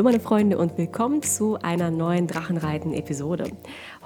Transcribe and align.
Hallo 0.00 0.08
meine 0.08 0.20
Freunde 0.20 0.56
und 0.56 0.78
willkommen 0.78 1.22
zu 1.22 1.58
einer 1.60 1.90
neuen 1.90 2.26
Drachenreiten-Episode. 2.26 3.50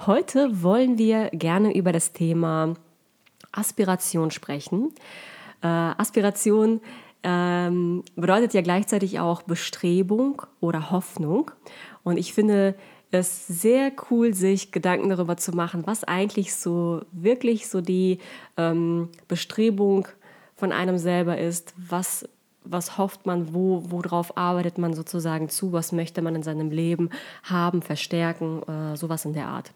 Heute 0.05 0.61
wollen 0.61 0.97
wir 0.97 1.29
gerne 1.29 1.73
über 1.73 1.93
das 1.93 2.11
Thema 2.11 2.73
Aspiration 3.53 4.29
sprechen. 4.29 4.93
Äh, 5.61 5.67
Aspiration 5.67 6.81
ähm, 7.23 8.03
bedeutet 8.17 8.53
ja 8.53 8.61
gleichzeitig 8.61 9.21
auch 9.21 9.43
Bestrebung 9.43 10.41
oder 10.59 10.91
Hoffnung. 10.91 11.51
Und 12.03 12.17
ich 12.17 12.33
finde 12.33 12.75
es 13.11 13.47
sehr 13.47 13.93
cool, 14.11 14.33
sich 14.33 14.73
Gedanken 14.73 15.07
darüber 15.07 15.37
zu 15.37 15.53
machen, 15.53 15.87
was 15.87 16.03
eigentlich 16.03 16.55
so 16.55 17.03
wirklich 17.13 17.69
so 17.69 17.79
die 17.79 18.19
ähm, 18.57 19.07
Bestrebung 19.29 20.09
von 20.55 20.73
einem 20.73 20.97
selber 20.97 21.37
ist, 21.37 21.73
was 21.77 22.27
was 22.65 22.97
hofft 22.97 23.25
man, 23.25 23.53
wo, 23.53 23.83
worauf 23.89 24.37
arbeitet 24.37 24.77
man 24.77 24.93
sozusagen 24.93 25.49
zu, 25.49 25.73
was 25.73 25.91
möchte 25.91 26.21
man 26.21 26.35
in 26.35 26.43
seinem 26.43 26.71
Leben 26.71 27.09
haben, 27.43 27.81
verstärken, 27.81 28.61
äh, 28.63 28.97
sowas 28.97 29.25
in 29.25 29.33
der 29.33 29.47
Art. 29.47 29.71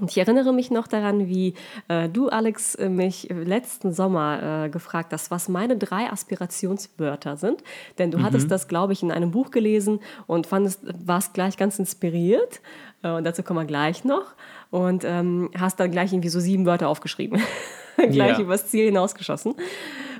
Und 0.00 0.12
ich 0.12 0.18
erinnere 0.18 0.52
mich 0.52 0.70
noch 0.70 0.86
daran, 0.86 1.28
wie 1.28 1.54
äh, 1.88 2.08
du, 2.08 2.28
Alex, 2.28 2.76
äh, 2.76 2.88
mich 2.88 3.28
letzten 3.30 3.92
Sommer 3.92 4.64
äh, 4.64 4.68
gefragt 4.68 5.12
hast, 5.12 5.30
was 5.32 5.48
meine 5.48 5.76
drei 5.76 6.10
Aspirationswörter 6.10 7.36
sind. 7.36 7.64
Denn 7.98 8.12
du 8.12 8.18
mhm. 8.18 8.22
hattest 8.22 8.50
das, 8.50 8.68
glaube 8.68 8.92
ich, 8.92 9.02
in 9.02 9.10
einem 9.10 9.32
Buch 9.32 9.50
gelesen 9.50 9.98
und 10.28 10.46
fandest, 10.46 10.82
warst 11.04 11.34
gleich 11.34 11.56
ganz 11.56 11.80
inspiriert. 11.80 12.60
Äh, 13.02 13.10
und 13.10 13.24
dazu 13.24 13.42
kommen 13.42 13.58
wir 13.58 13.66
gleich 13.66 14.04
noch. 14.04 14.34
Und 14.70 15.02
ähm, 15.04 15.50
hast 15.58 15.80
dann 15.80 15.90
gleich 15.90 16.12
irgendwie 16.12 16.28
so 16.28 16.38
sieben 16.38 16.64
Wörter 16.64 16.88
aufgeschrieben. 16.88 17.42
gleich 17.96 18.38
yeah. 18.38 18.40
übers 18.40 18.68
Ziel 18.68 18.86
hinausgeschossen. 18.86 19.54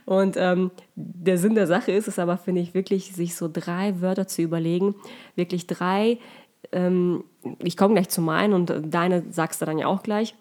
Und 0.09 0.37
ähm, 0.39 0.71
der 0.95 1.37
Sinn 1.37 1.55
der 1.55 1.67
Sache 1.67 1.93
ist 1.93 2.09
es 2.09 2.19
aber, 2.19 2.39
finde 2.39 2.63
ich, 2.63 2.73
wirklich, 2.73 3.13
sich 3.13 3.37
so 3.37 3.49
drei 3.53 4.01
Wörter 4.01 4.27
zu 4.27 4.41
überlegen, 4.41 4.95
wirklich 5.37 5.67
drei 5.67 6.19
ähm, 6.73 7.25
ich 7.61 7.77
komme 7.77 7.95
gleich 7.95 8.09
zu 8.09 8.21
meinen 8.21 8.53
und 8.53 8.73
deine 8.93 9.25
sagst 9.31 9.61
du 9.61 9.67
dann 9.67 9.79
ja 9.79 9.87
auch 9.87 10.03
gleich, 10.03 10.35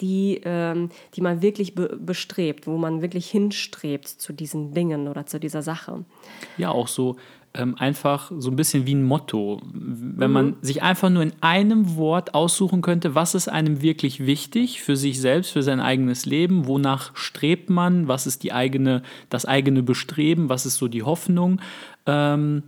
die, 0.00 0.40
ähm, 0.44 0.90
die 1.14 1.20
man 1.20 1.40
wirklich 1.40 1.74
be 1.74 1.96
bestrebt, 2.00 2.66
wo 2.66 2.76
man 2.76 3.00
wirklich 3.00 3.30
hinstrebt 3.30 4.08
zu 4.08 4.32
diesen 4.32 4.74
Dingen 4.74 5.08
oder 5.08 5.26
zu 5.26 5.38
dieser 5.38 5.62
Sache. 5.62 6.04
Ja, 6.56 6.70
auch 6.70 6.88
so 6.88 7.16
ähm, 7.54 7.76
einfach 7.78 8.32
so 8.36 8.50
ein 8.50 8.56
bisschen 8.56 8.86
wie 8.86 8.94
ein 8.94 9.04
Motto. 9.04 9.60
Wenn 9.72 10.28
mhm. 10.28 10.34
man 10.34 10.56
sich 10.60 10.82
einfach 10.82 11.08
nur 11.08 11.22
in 11.22 11.32
einem 11.40 11.96
Wort 11.96 12.34
aussuchen 12.34 12.82
könnte, 12.82 13.14
was 13.14 13.34
ist 13.34 13.48
einem 13.48 13.80
wirklich 13.80 14.26
wichtig 14.26 14.82
für 14.82 14.96
sich 14.96 15.20
selbst, 15.20 15.52
für 15.52 15.62
sein 15.62 15.80
eigenes 15.80 16.26
Leben, 16.26 16.66
wonach 16.66 17.16
strebt 17.16 17.70
man, 17.70 18.08
was 18.08 18.26
ist 18.26 18.42
die 18.42 18.52
eigene, 18.52 19.02
das 19.30 19.46
eigene 19.46 19.82
Bestreben, 19.82 20.48
was 20.48 20.66
ist 20.66 20.76
so 20.76 20.88
die 20.88 21.04
Hoffnung, 21.04 21.60
ähm, 22.06 22.64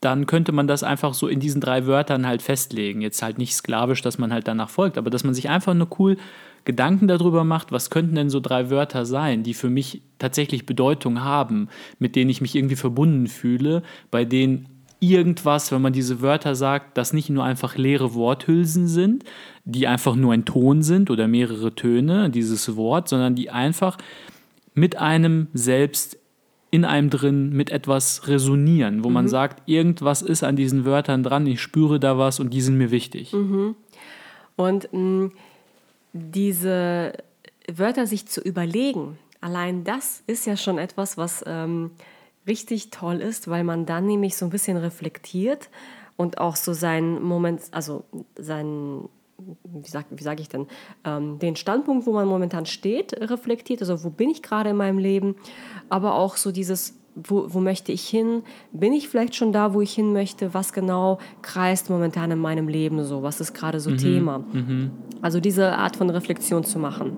dann 0.00 0.26
könnte 0.26 0.50
man 0.50 0.66
das 0.66 0.82
einfach 0.82 1.14
so 1.14 1.28
in 1.28 1.38
diesen 1.38 1.60
drei 1.60 1.86
Wörtern 1.86 2.26
halt 2.26 2.42
festlegen. 2.42 3.02
Jetzt 3.02 3.22
halt 3.22 3.38
nicht 3.38 3.54
sklavisch, 3.54 4.02
dass 4.02 4.18
man 4.18 4.32
halt 4.32 4.48
danach 4.48 4.68
folgt, 4.68 4.98
aber 4.98 5.10
dass 5.10 5.22
man 5.22 5.32
sich 5.32 5.48
einfach 5.48 5.74
nur 5.74 5.88
cool 6.00 6.16
Gedanken 6.64 7.08
darüber 7.08 7.44
macht, 7.44 7.72
was 7.72 7.90
könnten 7.90 8.14
denn 8.14 8.30
so 8.30 8.40
drei 8.40 8.70
Wörter 8.70 9.04
sein, 9.04 9.42
die 9.42 9.54
für 9.54 9.70
mich 9.70 10.02
tatsächlich 10.18 10.66
Bedeutung 10.66 11.22
haben, 11.22 11.68
mit 11.98 12.14
denen 12.14 12.30
ich 12.30 12.40
mich 12.40 12.54
irgendwie 12.54 12.76
verbunden 12.76 13.26
fühle, 13.26 13.82
bei 14.10 14.24
denen 14.24 14.68
irgendwas, 15.00 15.72
wenn 15.72 15.82
man 15.82 15.92
diese 15.92 16.20
Wörter 16.20 16.54
sagt, 16.54 16.96
das 16.96 17.12
nicht 17.12 17.28
nur 17.28 17.42
einfach 17.42 17.76
leere 17.76 18.14
Worthülsen 18.14 18.86
sind, 18.86 19.24
die 19.64 19.88
einfach 19.88 20.14
nur 20.14 20.32
ein 20.32 20.44
Ton 20.44 20.82
sind 20.82 21.10
oder 21.10 21.26
mehrere 21.26 21.74
Töne, 21.74 22.30
dieses 22.30 22.76
Wort, 22.76 23.08
sondern 23.08 23.34
die 23.34 23.50
einfach 23.50 23.98
mit 24.74 24.96
einem 24.96 25.48
selbst 25.52 26.18
in 26.70 26.84
einem 26.86 27.10
drin 27.10 27.50
mit 27.50 27.70
etwas 27.70 28.28
resonieren, 28.28 29.04
wo 29.04 29.08
mhm. 29.08 29.14
man 29.14 29.28
sagt, 29.28 29.68
irgendwas 29.68 30.22
ist 30.22 30.42
an 30.42 30.56
diesen 30.56 30.84
Wörtern 30.84 31.22
dran, 31.22 31.46
ich 31.46 31.60
spüre 31.60 32.00
da 32.00 32.16
was 32.16 32.40
und 32.40 32.54
die 32.54 32.62
sind 32.62 32.78
mir 32.78 32.90
wichtig. 32.90 33.32
Mhm. 33.32 33.74
Und 34.56 34.88
mh, 34.92 34.98
mm, 35.00 35.32
diese 36.12 37.12
Wörter 37.72 38.06
sich 38.06 38.26
zu 38.26 38.40
überlegen, 38.40 39.18
allein 39.40 39.84
das 39.84 40.22
ist 40.26 40.46
ja 40.46 40.56
schon 40.56 40.78
etwas, 40.78 41.16
was 41.16 41.44
ähm, 41.46 41.92
richtig 42.46 42.90
toll 42.90 43.20
ist, 43.20 43.48
weil 43.48 43.64
man 43.64 43.86
dann 43.86 44.06
nämlich 44.06 44.36
so 44.36 44.46
ein 44.46 44.50
bisschen 44.50 44.76
reflektiert 44.76 45.68
und 46.16 46.38
auch 46.38 46.56
so 46.56 46.72
seinen 46.72 47.22
Moment, 47.22 47.62
also 47.70 48.04
seinen 48.36 49.08
wie 49.64 49.88
sage 49.88 50.06
sag 50.20 50.40
ich 50.40 50.48
denn, 50.48 50.66
ähm, 51.04 51.38
den 51.38 51.56
Standpunkt, 51.56 52.06
wo 52.06 52.12
man 52.12 52.28
momentan 52.28 52.66
steht, 52.66 53.12
reflektiert. 53.20 53.80
Also 53.80 54.04
wo 54.04 54.10
bin 54.10 54.30
ich 54.30 54.42
gerade 54.42 54.70
in 54.70 54.76
meinem 54.76 54.98
Leben, 54.98 55.36
aber 55.88 56.14
auch 56.14 56.36
so 56.36 56.52
dieses 56.52 56.94
wo, 57.14 57.46
wo 57.48 57.60
möchte 57.60 57.92
ich 57.92 58.06
hin? 58.08 58.42
Bin 58.72 58.92
ich 58.92 59.08
vielleicht 59.08 59.34
schon 59.34 59.52
da, 59.52 59.74
wo 59.74 59.80
ich 59.80 59.92
hin 59.92 60.12
möchte? 60.12 60.54
Was 60.54 60.72
genau 60.72 61.18
kreist 61.42 61.90
momentan 61.90 62.30
in 62.30 62.38
meinem 62.38 62.68
Leben 62.68 63.04
so? 63.04 63.22
Was 63.22 63.40
ist 63.40 63.52
gerade 63.52 63.80
so 63.80 63.90
mhm. 63.90 63.98
Thema? 63.98 64.38
Mhm. 64.38 64.90
Also 65.20 65.38
diese 65.38 65.76
Art 65.76 65.96
von 65.96 66.08
Reflexion 66.10 66.64
zu 66.64 66.78
machen. 66.78 67.12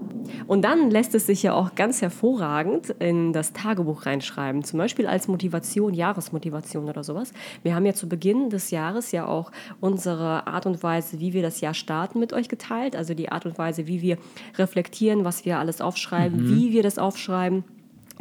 Und 0.46 0.62
dann 0.62 0.90
lässt 0.90 1.14
es 1.14 1.26
sich 1.26 1.42
ja 1.42 1.54
auch 1.54 1.74
ganz 1.74 2.02
hervorragend 2.02 2.90
in 2.98 3.32
das 3.32 3.52
Tagebuch 3.52 4.06
reinschreiben, 4.06 4.64
zum 4.64 4.78
Beispiel 4.78 5.06
als 5.06 5.28
Motivation, 5.28 5.94
Jahresmotivation 5.94 6.88
oder 6.88 7.04
sowas. 7.04 7.32
Wir 7.62 7.74
haben 7.74 7.86
ja 7.86 7.94
zu 7.94 8.08
Beginn 8.08 8.50
des 8.50 8.70
Jahres 8.70 9.12
ja 9.12 9.26
auch 9.26 9.52
unsere 9.80 10.46
Art 10.46 10.66
und 10.66 10.82
Weise, 10.82 11.20
wie 11.20 11.32
wir 11.32 11.42
das 11.42 11.60
Jahr 11.60 11.74
starten, 11.74 12.18
mit 12.18 12.32
euch 12.32 12.48
geteilt. 12.48 12.96
Also 12.96 13.14
die 13.14 13.30
Art 13.30 13.46
und 13.46 13.58
Weise, 13.58 13.86
wie 13.86 14.02
wir 14.02 14.18
reflektieren, 14.56 15.24
was 15.24 15.44
wir 15.44 15.58
alles 15.58 15.80
aufschreiben, 15.80 16.44
mhm. 16.44 16.56
wie 16.56 16.72
wir 16.72 16.82
das 16.82 16.98
aufschreiben. 16.98 17.64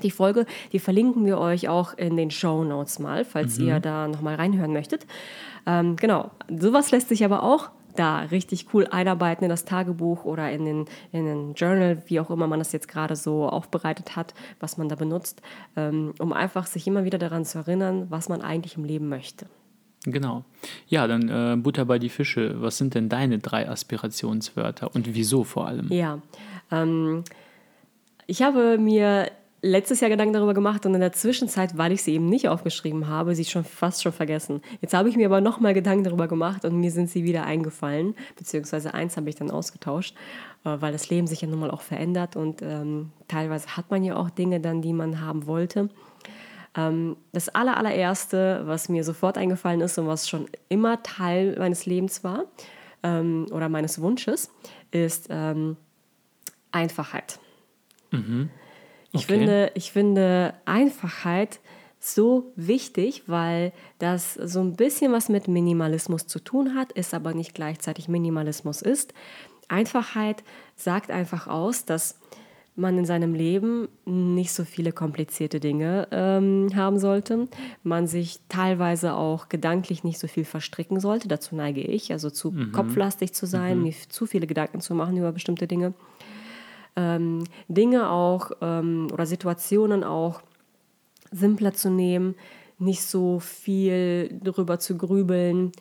Die 0.02 0.12
Folge, 0.12 0.46
die 0.72 0.80
verlinken 0.80 1.26
wir 1.26 1.38
euch 1.38 1.70
auch 1.70 1.96
in 1.98 2.18
den 2.18 2.32
Show 2.32 2.64
Notes 2.64 3.00
mal, 3.00 3.26
falls 3.26 3.60
mhm. 3.60 3.68
ihr 3.68 3.80
da 3.80 4.08
nochmal 4.08 4.36
reinhören 4.36 4.74
möchtet. 4.74 5.06
Ähm, 5.66 5.96
genau, 5.96 6.32
sowas 6.50 6.92
lässt 6.92 7.10
sich 7.10 7.24
aber 7.24 7.44
auch 7.44 7.70
da 7.96 8.20
richtig 8.22 8.74
cool 8.74 8.88
einarbeiten 8.88 9.44
in 9.44 9.50
das 9.50 9.66
Tagebuch 9.66 10.26
oder 10.26 10.52
in 10.52 10.66
den, 10.66 10.86
in 11.12 11.26
den 11.26 11.54
Journal, 11.54 12.02
wie 12.08 12.20
auch 12.20 12.30
immer 12.30 12.48
man 12.48 12.60
das 12.60 12.72
jetzt 12.72 12.88
gerade 12.88 13.16
so 13.16 13.48
aufbereitet 13.48 14.16
hat, 14.16 14.34
was 14.60 14.78
man 14.78 14.90
da 14.90 14.96
benutzt, 14.96 15.42
ähm, 15.76 16.14
um 16.20 16.34
einfach 16.34 16.66
sich 16.66 16.88
immer 16.88 17.04
wieder 17.04 17.18
daran 17.18 17.46
zu 17.46 17.60
erinnern, 17.60 18.08
was 18.10 18.30
man 18.30 18.42
eigentlich 18.42 18.78
im 18.78 18.86
Leben 18.86 19.10
möchte. 19.10 19.46
Genau. 20.06 20.44
Ja, 20.88 21.08
dann 21.08 21.30
äh, 21.30 21.56
Butter 21.56 21.86
bei 21.86 21.98
die 21.98 22.10
Fische. 22.10 22.62
Was 22.62 22.78
sind 22.78 22.94
denn 22.94 23.08
deine 23.08 23.40
drei 23.40 23.70
Aspirationswörter 23.70 24.94
und 24.94 25.14
wieso 25.14 25.44
vor 25.44 25.68
allem? 25.68 25.88
Ja, 25.92 26.20
ähm, 26.72 27.24
ich 28.28 28.42
habe 28.42 28.78
mir 28.78 29.32
letztes 29.64 30.02
Jahr 30.02 30.10
Gedanken 30.10 30.34
darüber 30.34 30.54
gemacht 30.54 30.86
und 30.86 30.94
in 30.94 31.00
der 31.00 31.14
Zwischenzeit, 31.14 31.78
weil 31.78 31.94
ich 31.94 32.04
sie 32.04 32.14
eben 32.14 32.28
nicht 32.28 32.50
aufgeschrieben 32.50 33.08
habe, 33.08 33.34
sie 33.34 33.46
schon 33.46 33.64
fast 33.64 34.04
schon 34.04 34.12
vergessen. 34.12 34.62
Jetzt 34.82 34.94
habe 34.94 35.08
ich 35.08 35.16
mir 35.16 35.28
aber 35.28 35.40
nochmal 35.40 35.74
Gedanken 35.74 36.04
darüber 36.04 36.28
gemacht 36.28 36.66
und 36.66 36.80
mir 36.80 36.92
sind 36.92 37.10
sie 37.10 37.24
wieder 37.24 37.46
eingefallen, 37.46 38.14
beziehungsweise 38.36 38.94
eins 38.94 39.16
habe 39.16 39.30
ich 39.30 39.36
dann 39.36 39.50
ausgetauscht, 39.50 40.16
äh, 40.66 40.76
weil 40.80 40.92
das 40.92 41.10
Leben 41.10 41.28
sich 41.28 41.42
ja 41.42 41.48
nun 41.48 41.62
mal 41.62 41.72
auch 41.72 41.82
verändert 41.82 42.36
und 42.36 42.62
ähm, 42.62 43.12
teilweise 43.30 43.78
hat 43.78 43.90
man 43.90 44.04
ja 44.04 44.18
auch 44.18 44.30
Dinge 44.30 44.60
dann, 44.60 44.82
die 44.82 44.92
man 44.92 45.22
haben 45.22 45.48
wollte. 45.48 45.90
Ähm, 46.76 47.16
das 47.32 47.48
aller, 47.48 47.78
allererste, 47.78 48.64
was 48.66 48.90
mir 48.90 49.06
sofort 49.06 49.38
eingefallen 49.38 49.80
ist 49.80 49.98
und 49.98 50.08
was 50.08 50.28
schon 50.28 50.48
immer 50.68 51.02
Teil 51.04 51.56
meines 51.58 51.86
Lebens 51.86 52.26
war 52.26 52.44
ähm, 53.02 53.48
oder 53.50 53.70
meines 53.70 54.02
Wunsches, 54.02 54.52
ist 54.92 55.28
ähm, 55.30 55.78
Einfachheit. 56.74 57.40
Mhm. 58.12 58.50
Ich, 59.14 59.26
okay. 59.26 59.38
finde, 59.38 59.72
ich 59.76 59.92
finde 59.92 60.54
Einfachheit 60.66 61.60
so 62.00 62.52
wichtig, 62.56 63.24
weil 63.28 63.72
das 64.00 64.34
so 64.34 64.60
ein 64.60 64.76
bisschen 64.76 65.14
was 65.14 65.30
mit 65.30 65.48
Minimalismus 65.48 66.28
zu 66.28 66.40
tun 66.40 66.76
hat, 66.76 66.92
ist 66.92 67.14
aber 67.14 67.34
nicht 67.34 67.54
gleichzeitig 67.54 68.10
Minimalismus 68.10 68.82
ist. 68.82 69.14
Einfachheit 69.70 70.44
sagt 70.76 71.12
einfach 71.12 71.48
aus, 71.48 71.86
dass 71.86 72.20
man 72.76 72.98
in 72.98 73.06
seinem 73.06 73.36
Leben 73.36 73.88
nicht 74.06 74.52
so 74.52 74.64
viele 74.64 74.92
komplizierte 74.92 75.60
Dinge 75.60 76.08
ähm, 76.12 76.70
haben 76.76 76.98
sollte, 76.98 77.48
man 77.84 78.08
sich 78.08 78.40
teilweise 78.50 79.14
auch 79.14 79.48
gedanklich 79.48 80.04
nicht 80.04 80.20
so 80.20 80.28
viel 80.28 80.44
verstricken 80.44 81.00
sollte, 81.00 81.28
dazu 81.28 81.56
neige 81.56 81.82
ich, 81.82 82.12
also 82.12 82.30
zu 82.30 82.52
mhm. 82.52 82.72
kopflastig 82.72 83.34
zu 83.34 83.46
sein, 83.46 83.78
mhm. 83.78 83.84
mir 83.84 83.94
zu 84.10 84.26
viele 84.26 84.48
Gedanken 84.48 84.82
zu 84.82 84.96
machen 84.96 85.18
über 85.18 85.32
bestimmte 85.32 85.68
Dinge 85.68 85.94
ähm, 86.96 87.44
Dinge 87.68 88.10
auch 88.10 88.52
ähm, 88.62 89.08
oder 89.12 89.26
Situationen 89.26 90.04
auch 90.04 90.42
simpler 91.32 91.74
zu 91.74 91.90
nehmen, 91.90 92.36
nicht 92.78 93.04
so 93.04 93.40
viel 93.40 94.40
darüber 94.44 94.80
zu 94.80 94.98
grübeln 94.98 95.72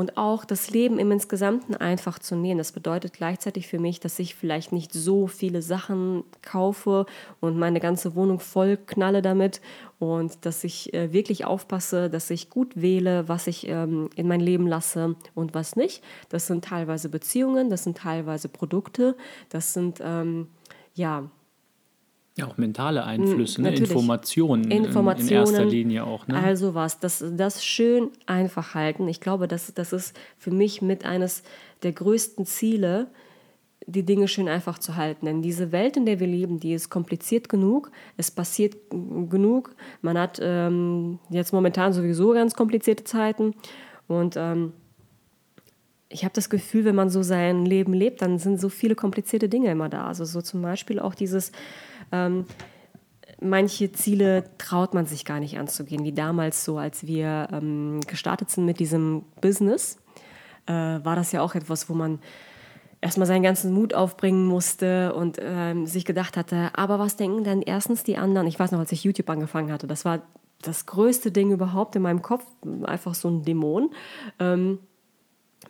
und 0.00 0.16
auch 0.16 0.46
das 0.46 0.70
Leben 0.70 0.98
im 0.98 1.12
Insgesamten 1.12 1.74
einfach 1.74 2.18
zu 2.18 2.34
nehmen. 2.34 2.56
Das 2.56 2.72
bedeutet 2.72 3.12
gleichzeitig 3.12 3.66
für 3.66 3.78
mich, 3.78 4.00
dass 4.00 4.18
ich 4.18 4.34
vielleicht 4.34 4.72
nicht 4.72 4.94
so 4.94 5.26
viele 5.26 5.60
Sachen 5.60 6.24
kaufe 6.40 7.04
und 7.40 7.58
meine 7.58 7.80
ganze 7.80 8.14
Wohnung 8.14 8.40
voll 8.40 8.78
knalle 8.78 9.20
damit 9.20 9.60
und 9.98 10.46
dass 10.46 10.64
ich 10.64 10.94
äh, 10.94 11.12
wirklich 11.12 11.44
aufpasse, 11.44 12.08
dass 12.08 12.30
ich 12.30 12.48
gut 12.48 12.80
wähle, 12.80 13.28
was 13.28 13.46
ich 13.46 13.68
ähm, 13.68 14.08
in 14.16 14.26
mein 14.26 14.40
Leben 14.40 14.66
lasse 14.66 15.16
und 15.34 15.52
was 15.52 15.76
nicht. 15.76 16.02
Das 16.30 16.46
sind 16.46 16.64
teilweise 16.64 17.10
Beziehungen, 17.10 17.68
das 17.68 17.84
sind 17.84 17.98
teilweise 17.98 18.48
Produkte, 18.48 19.18
das 19.50 19.74
sind 19.74 20.00
ähm, 20.02 20.48
ja 20.94 21.28
Ja, 22.40 22.46
auch 22.46 22.56
mentale 22.56 23.04
Einflüsse, 23.04 23.62
ne? 23.62 23.74
Informationen, 23.74 24.70
Informationen, 24.70 25.20
in, 25.20 25.28
in 25.28 25.34
erster 25.34 25.64
Linie 25.64 26.04
auch. 26.04 26.26
Ne? 26.26 26.36
Also 26.42 26.74
was, 26.74 26.98
das, 26.98 27.24
das 27.36 27.64
schön 27.64 28.10
einfach 28.26 28.74
halten. 28.74 29.08
Ich 29.08 29.20
glaube, 29.20 29.46
das, 29.46 29.74
das 29.74 29.92
ist 29.92 30.18
für 30.38 30.50
mich 30.50 30.82
mit 30.82 31.04
eines 31.04 31.42
der 31.82 31.92
größten 31.92 32.46
Ziele, 32.46 33.08
die 33.86 34.04
Dinge 34.04 34.28
schön 34.28 34.48
einfach 34.48 34.78
zu 34.78 34.96
halten. 34.96 35.26
Denn 35.26 35.42
diese 35.42 35.72
Welt, 35.72 35.96
in 35.96 36.06
der 36.06 36.20
wir 36.20 36.26
leben, 36.26 36.60
die 36.60 36.72
ist 36.72 36.90
kompliziert 36.90 37.48
genug, 37.48 37.90
es 38.16 38.30
passiert 38.30 38.76
genug. 38.90 39.74
Man 40.00 40.18
hat 40.18 40.38
ähm, 40.42 41.18
jetzt 41.30 41.52
momentan 41.52 41.92
sowieso 41.92 42.32
ganz 42.32 42.54
komplizierte 42.54 43.04
Zeiten 43.04 43.54
und 44.06 44.36
ähm, 44.36 44.72
ich 46.10 46.24
habe 46.24 46.34
das 46.34 46.50
Gefühl, 46.50 46.84
wenn 46.84 46.96
man 46.96 47.08
so 47.08 47.22
sein 47.22 47.64
Leben 47.64 47.94
lebt, 47.94 48.20
dann 48.20 48.38
sind 48.38 48.60
so 48.60 48.68
viele 48.68 48.96
komplizierte 48.96 49.48
Dinge 49.48 49.70
immer 49.70 49.88
da. 49.88 50.06
Also 50.06 50.24
so 50.24 50.42
zum 50.42 50.60
Beispiel 50.60 50.98
auch 50.98 51.14
dieses, 51.14 51.52
ähm, 52.10 52.46
manche 53.40 53.92
Ziele 53.92 54.44
traut 54.58 54.92
man 54.92 55.06
sich 55.06 55.24
gar 55.24 55.38
nicht 55.38 55.58
anzugehen, 55.58 56.04
wie 56.04 56.12
damals 56.12 56.64
so, 56.64 56.78
als 56.78 57.06
wir 57.06 57.48
ähm, 57.52 58.00
gestartet 58.06 58.50
sind 58.50 58.64
mit 58.64 58.80
diesem 58.80 59.22
Business, 59.40 59.98
äh, 60.66 60.72
war 60.72 61.14
das 61.14 61.30
ja 61.30 61.42
auch 61.42 61.54
etwas, 61.54 61.88
wo 61.88 61.94
man 61.94 62.18
erstmal 63.00 63.26
seinen 63.26 63.44
ganzen 63.44 63.72
Mut 63.72 63.94
aufbringen 63.94 64.46
musste 64.46 65.14
und 65.14 65.38
ähm, 65.40 65.86
sich 65.86 66.04
gedacht 66.04 66.36
hatte, 66.36 66.70
aber 66.74 66.98
was 66.98 67.16
denken 67.16 67.44
denn 67.44 67.62
erstens 67.62 68.02
die 68.02 68.16
anderen? 68.16 68.48
Ich 68.48 68.58
weiß 68.58 68.72
noch, 68.72 68.80
als 68.80 68.92
ich 68.92 69.04
YouTube 69.04 69.30
angefangen 69.30 69.72
hatte, 69.72 69.86
das 69.86 70.04
war 70.04 70.22
das 70.60 70.86
größte 70.86 71.32
Ding 71.32 71.52
überhaupt 71.52 71.96
in 71.96 72.02
meinem 72.02 72.20
Kopf, 72.20 72.44
einfach 72.82 73.14
so 73.14 73.28
ein 73.28 73.44
Dämon. 73.44 73.90
Ähm, 74.38 74.80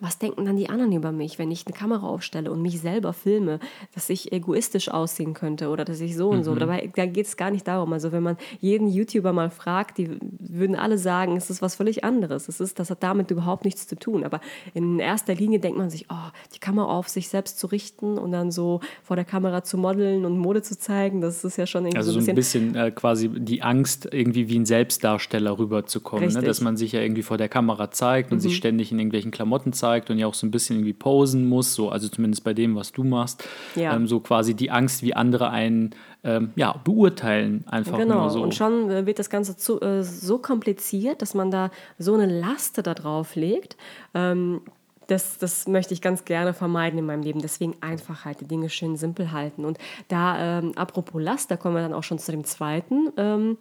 was 0.01 0.17
denken 0.17 0.45
dann 0.45 0.57
die 0.57 0.69
anderen 0.69 0.91
über 0.91 1.11
mich, 1.11 1.37
wenn 1.37 1.51
ich 1.51 1.65
eine 1.67 1.75
Kamera 1.75 2.07
aufstelle 2.07 2.51
und 2.51 2.61
mich 2.61 2.81
selber 2.81 3.13
filme, 3.13 3.59
dass 3.93 4.09
ich 4.09 4.31
egoistisch 4.31 4.89
aussehen 4.89 5.35
könnte 5.35 5.69
oder 5.69 5.85
dass 5.85 6.01
ich 6.01 6.17
so 6.17 6.29
und 6.29 6.43
so. 6.43 6.53
Mhm. 6.53 6.59
Dabei 6.59 6.91
da 6.95 7.05
geht 7.05 7.27
es 7.27 7.37
gar 7.37 7.51
nicht 7.51 7.67
darum. 7.67 7.93
Also 7.93 8.11
wenn 8.11 8.23
man 8.23 8.37
jeden 8.59 8.87
YouTuber 8.87 9.31
mal 9.31 9.51
fragt, 9.51 9.99
die 9.99 10.09
würden 10.39 10.75
alle 10.75 10.97
sagen, 10.97 11.37
es 11.37 11.51
ist 11.51 11.61
was 11.61 11.75
völlig 11.75 12.03
anderes. 12.03 12.49
Es 12.49 12.59
ist, 12.59 12.79
das 12.79 12.89
hat 12.89 13.03
damit 13.03 13.29
überhaupt 13.29 13.63
nichts 13.63 13.87
zu 13.87 13.95
tun. 13.95 14.23
Aber 14.23 14.41
in 14.73 14.99
erster 14.99 15.35
Linie 15.35 15.59
denkt 15.59 15.77
man 15.77 15.91
sich, 15.91 16.07
oh, 16.09 16.31
die 16.55 16.59
Kamera 16.59 16.87
auf 16.87 17.07
sich 17.07 17.29
selbst 17.29 17.59
zu 17.59 17.67
richten 17.67 18.17
und 18.17 18.31
dann 18.31 18.51
so 18.51 18.79
vor 19.03 19.15
der 19.15 19.25
Kamera 19.25 19.63
zu 19.63 19.77
modeln 19.77 20.25
und 20.25 20.37
Mode 20.39 20.63
zu 20.63 20.77
zeigen, 20.77 21.21
das 21.21 21.43
ist 21.43 21.57
ja 21.57 21.67
schon 21.67 21.85
irgendwie 21.85 21.97
also 21.97 22.11
so 22.11 22.19
ein 22.19 22.35
bisschen, 22.35 22.71
bisschen 22.71 22.75
äh, 22.75 22.89
quasi 22.89 23.29
die 23.29 23.61
Angst, 23.61 24.09
irgendwie 24.11 24.49
wie 24.49 24.57
ein 24.57 24.65
Selbstdarsteller 24.65 25.59
rüberzukommen, 25.59 26.33
ne? 26.33 26.41
dass 26.41 26.59
man 26.59 26.75
sich 26.75 26.93
ja 26.93 27.01
irgendwie 27.01 27.21
vor 27.21 27.37
der 27.37 27.49
Kamera 27.49 27.91
zeigt 27.91 28.31
und 28.31 28.39
mhm. 28.39 28.41
sich 28.41 28.55
ständig 28.55 28.91
in 28.91 28.97
irgendwelchen 28.97 29.29
Klamotten 29.29 29.73
zeigt 29.73 29.90
zeigt 29.91 30.09
und 30.09 30.17
ja 30.17 30.27
auch 30.27 30.33
so 30.33 30.47
ein 30.47 30.51
bisschen 30.51 30.77
irgendwie 30.77 30.93
posen 30.93 31.47
muss, 31.47 31.73
so, 31.73 31.89
also 31.89 32.07
zumindest 32.07 32.43
bei 32.43 32.53
dem, 32.53 32.75
was 32.75 32.91
du 32.91 33.03
machst. 33.03 33.43
Ja. 33.75 33.93
Ähm, 33.95 34.07
so 34.07 34.19
quasi 34.19 34.53
die 34.53 34.71
Angst, 34.71 35.03
wie 35.03 35.13
andere 35.13 35.49
einen 35.49 35.91
ähm, 36.23 36.51
ja, 36.55 36.79
beurteilen, 36.83 37.65
einfach 37.67 37.97
genau. 37.97 38.21
nur 38.21 38.29
so. 38.29 38.41
Und 38.41 38.55
schon 38.55 38.89
äh, 38.89 39.05
wird 39.05 39.19
das 39.19 39.29
Ganze 39.29 39.57
zu, 39.57 39.81
äh, 39.81 40.03
so 40.03 40.37
kompliziert, 40.37 41.21
dass 41.21 41.33
man 41.33 41.51
da 41.51 41.71
so 41.97 42.13
eine 42.13 42.27
Laste 42.27 42.83
da 42.83 42.93
drauf 42.93 43.35
legt. 43.35 43.75
Ähm, 44.13 44.61
das, 45.07 45.37
das 45.39 45.67
möchte 45.67 45.93
ich 45.93 46.01
ganz 46.01 46.23
gerne 46.23 46.53
vermeiden 46.53 46.97
in 46.97 47.05
meinem 47.05 47.23
Leben. 47.23 47.41
Deswegen 47.41 47.75
einfach 47.81 48.23
halt 48.23 48.39
die 48.39 48.47
Dinge 48.47 48.69
schön 48.69 48.95
simpel 48.95 49.33
halten. 49.33 49.65
Und 49.65 49.77
da, 50.07 50.59
ähm, 50.59 50.71
apropos 50.75 51.21
Last, 51.21 51.51
da 51.51 51.57
kommen 51.57 51.75
wir 51.75 51.81
dann 51.81 51.93
auch 51.93 52.03
schon 52.03 52.19
zu 52.19 52.31
dem 52.31 52.45
zweiten 52.45 53.09
ähm, 53.17 53.57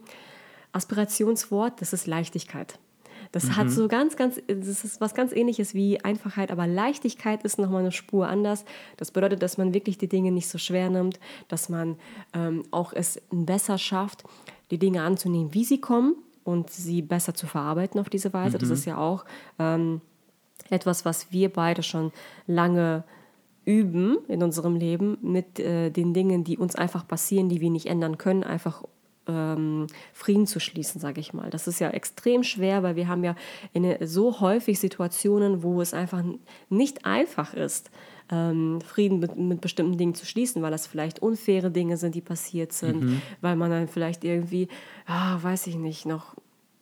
Aspirationswort, 0.72 1.80
das 1.80 1.92
ist 1.92 2.06
Leichtigkeit. 2.06 2.78
Das 3.32 3.44
mhm. 3.44 3.56
hat 3.56 3.70
so 3.70 3.88
ganz, 3.88 4.16
ganz, 4.16 4.40
das 4.46 4.84
ist 4.84 5.00
was 5.00 5.14
ganz 5.14 5.32
ähnliches 5.32 5.74
wie 5.74 6.02
Einfachheit, 6.02 6.50
aber 6.50 6.66
Leichtigkeit 6.66 7.42
ist 7.44 7.58
nochmal 7.58 7.80
eine 7.80 7.92
Spur 7.92 8.28
anders. 8.28 8.64
Das 8.96 9.10
bedeutet, 9.10 9.42
dass 9.42 9.58
man 9.58 9.72
wirklich 9.72 9.98
die 9.98 10.08
Dinge 10.08 10.32
nicht 10.32 10.48
so 10.48 10.58
schwer 10.58 10.90
nimmt, 10.90 11.20
dass 11.48 11.68
man 11.68 11.96
ähm, 12.34 12.64
auch 12.70 12.92
es 12.92 13.20
besser 13.30 13.78
schafft, 13.78 14.24
die 14.70 14.78
Dinge 14.78 15.02
anzunehmen, 15.02 15.54
wie 15.54 15.64
sie 15.64 15.80
kommen 15.80 16.16
und 16.44 16.70
sie 16.70 17.02
besser 17.02 17.34
zu 17.34 17.46
verarbeiten 17.46 18.00
auf 18.00 18.10
diese 18.10 18.32
Weise. 18.32 18.56
Mhm. 18.56 18.60
Das 18.60 18.70
ist 18.70 18.84
ja 18.84 18.98
auch 18.98 19.24
ähm, 19.58 20.00
etwas, 20.68 21.04
was 21.04 21.32
wir 21.32 21.52
beide 21.52 21.82
schon 21.82 22.12
lange 22.46 23.04
üben 23.64 24.18
in 24.26 24.42
unserem 24.42 24.74
Leben 24.74 25.18
mit 25.22 25.60
äh, 25.60 25.90
den 25.90 26.14
Dingen, 26.14 26.44
die 26.44 26.58
uns 26.58 26.74
einfach 26.74 27.06
passieren, 27.06 27.48
die 27.48 27.60
wir 27.60 27.70
nicht 27.70 27.86
ändern 27.86 28.18
können, 28.18 28.42
einfach 28.42 28.82
ähm, 29.30 29.86
Frieden 30.12 30.46
zu 30.46 30.60
schließen, 30.60 31.00
sage 31.00 31.20
ich 31.20 31.32
mal. 31.32 31.50
Das 31.50 31.66
ist 31.66 31.80
ja 31.80 31.90
extrem 31.90 32.42
schwer, 32.42 32.82
weil 32.82 32.96
wir 32.96 33.08
haben 33.08 33.24
ja 33.24 33.36
eine, 33.74 34.06
so 34.06 34.40
häufig 34.40 34.78
Situationen, 34.78 35.62
wo 35.62 35.80
es 35.80 35.94
einfach 35.94 36.22
nicht 36.68 37.06
einfach 37.06 37.54
ist, 37.54 37.90
ähm, 38.30 38.80
Frieden 38.80 39.18
mit, 39.18 39.36
mit, 39.36 39.60
bestimmten 39.60 39.98
Dingen 39.98 40.14
zu 40.14 40.24
schließen, 40.24 40.62
weil 40.62 40.70
das 40.70 40.86
vielleicht 40.86 41.20
unfaire 41.20 41.70
Dinge 41.70 41.96
sind, 41.96 42.14
die 42.14 42.20
passiert 42.20 42.72
sind, 42.72 43.02
mhm. 43.02 43.22
weil 43.40 43.56
man 43.56 43.70
dann 43.70 43.88
vielleicht 43.88 44.24
irgendwie, 44.24 44.68
ah, 45.06 45.38
weiß 45.42 45.66
ich 45.66 45.76
nicht, 45.76 46.06
noch 46.06 46.34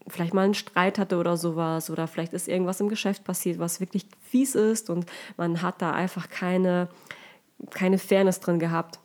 vielleicht 0.09 0.35
mal 0.35 0.45
einen 0.45 0.55
Streit 0.55 0.99
hatte 0.99 1.19
oder 1.19 1.37
sowas 1.37 1.91
oder 1.91 2.07
vielleicht 2.07 2.33
ist 2.33 2.49
irgendwas 2.49 2.81
im 2.81 2.89
Geschäft 2.89 3.25
passiert, 3.25 3.59
was 3.59 3.81
wirklich 3.81 4.07
fies 4.23 4.55
ist 4.55 4.91
und 4.91 5.07
man 5.37 5.63
hat 5.63 5.81
da 5.83 5.93
einfach 5.93 6.29
keine, 6.29 6.89
keine 7.71 7.99
Fairness 7.99 8.41
drin 8.41 8.59
gehabt. 8.59 8.99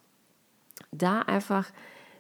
Da 0.92 1.22
einfach 1.22 1.72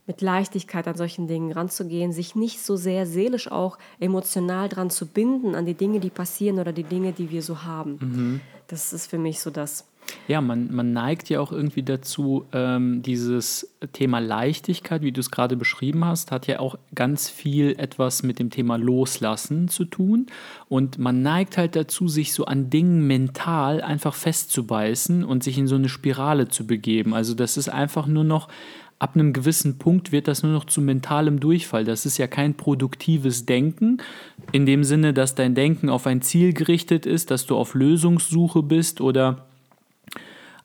mit 0.05 0.21
Leichtigkeit 0.21 0.87
an 0.87 0.95
solchen 0.95 1.27
Dingen 1.27 1.51
ranzugehen, 1.51 2.11
sich 2.11 2.35
nicht 2.35 2.61
so 2.61 2.75
sehr 2.75 3.05
seelisch 3.05 3.51
auch 3.51 3.77
emotional 3.99 4.67
dran 4.69 4.89
zu 4.89 5.07
binden 5.07 5.55
an 5.55 5.65
die 5.65 5.75
Dinge, 5.75 5.99
die 5.99 6.09
passieren 6.09 6.59
oder 6.59 6.73
die 6.73 6.83
Dinge, 6.83 7.13
die 7.13 7.31
wir 7.31 7.41
so 7.41 7.63
haben. 7.63 7.97
Mhm. 7.99 8.41
Das 8.67 8.91
ist 8.91 9.07
für 9.07 9.17
mich 9.17 9.39
so 9.39 9.49
das. 9.49 9.85
Ja, 10.27 10.41
man, 10.41 10.73
man 10.73 10.93
neigt 10.93 11.29
ja 11.29 11.39
auch 11.39 11.51
irgendwie 11.51 11.83
dazu, 11.83 12.45
ähm, 12.53 13.01
dieses 13.01 13.75
Thema 13.93 14.19
Leichtigkeit, 14.19 15.01
wie 15.01 15.11
du 15.11 15.19
es 15.19 15.31
gerade 15.31 15.55
beschrieben 15.55 16.05
hast, 16.05 16.31
hat 16.31 16.47
ja 16.47 16.59
auch 16.59 16.77
ganz 16.95 17.29
viel 17.29 17.75
etwas 17.77 18.23
mit 18.23 18.39
dem 18.39 18.49
Thema 18.49 18.77
Loslassen 18.77 19.67
zu 19.67 19.85
tun. 19.85 20.27
Und 20.69 20.97
man 20.97 21.21
neigt 21.21 21.57
halt 21.57 21.75
dazu, 21.75 22.07
sich 22.07 22.33
so 22.33 22.45
an 22.45 22.69
Dingen 22.69 23.05
mental 23.07 23.81
einfach 23.81 24.13
festzubeißen 24.13 25.23
und 25.23 25.43
sich 25.43 25.57
in 25.57 25.67
so 25.67 25.75
eine 25.75 25.89
Spirale 25.89 26.47
zu 26.47 26.67
begeben. 26.67 27.13
Also 27.13 27.33
das 27.33 27.57
ist 27.57 27.69
einfach 27.69 28.07
nur 28.07 28.23
noch 28.23 28.47
ab 28.99 29.15
einem 29.15 29.33
gewissen 29.33 29.77
Punkt 29.77 30.11
wird 30.11 30.27
das 30.27 30.43
nur 30.43 30.51
noch 30.51 30.65
zu 30.65 30.81
mentalem 30.81 31.39
Durchfall. 31.39 31.83
Das 31.85 32.05
ist 32.05 32.17
ja 32.17 32.27
kein 32.27 32.55
produktives 32.55 33.45
Denken, 33.45 33.97
in 34.51 34.65
dem 34.65 34.83
Sinne, 34.83 35.13
dass 35.13 35.35
dein 35.35 35.55
Denken 35.55 35.89
auf 35.89 36.07
ein 36.07 36.21
Ziel 36.21 36.53
gerichtet 36.53 37.05
ist, 37.05 37.31
dass 37.31 37.45
du 37.45 37.57
auf 37.57 37.73
Lösungssuche 37.73 38.63
bist 38.63 39.01
oder 39.01 39.47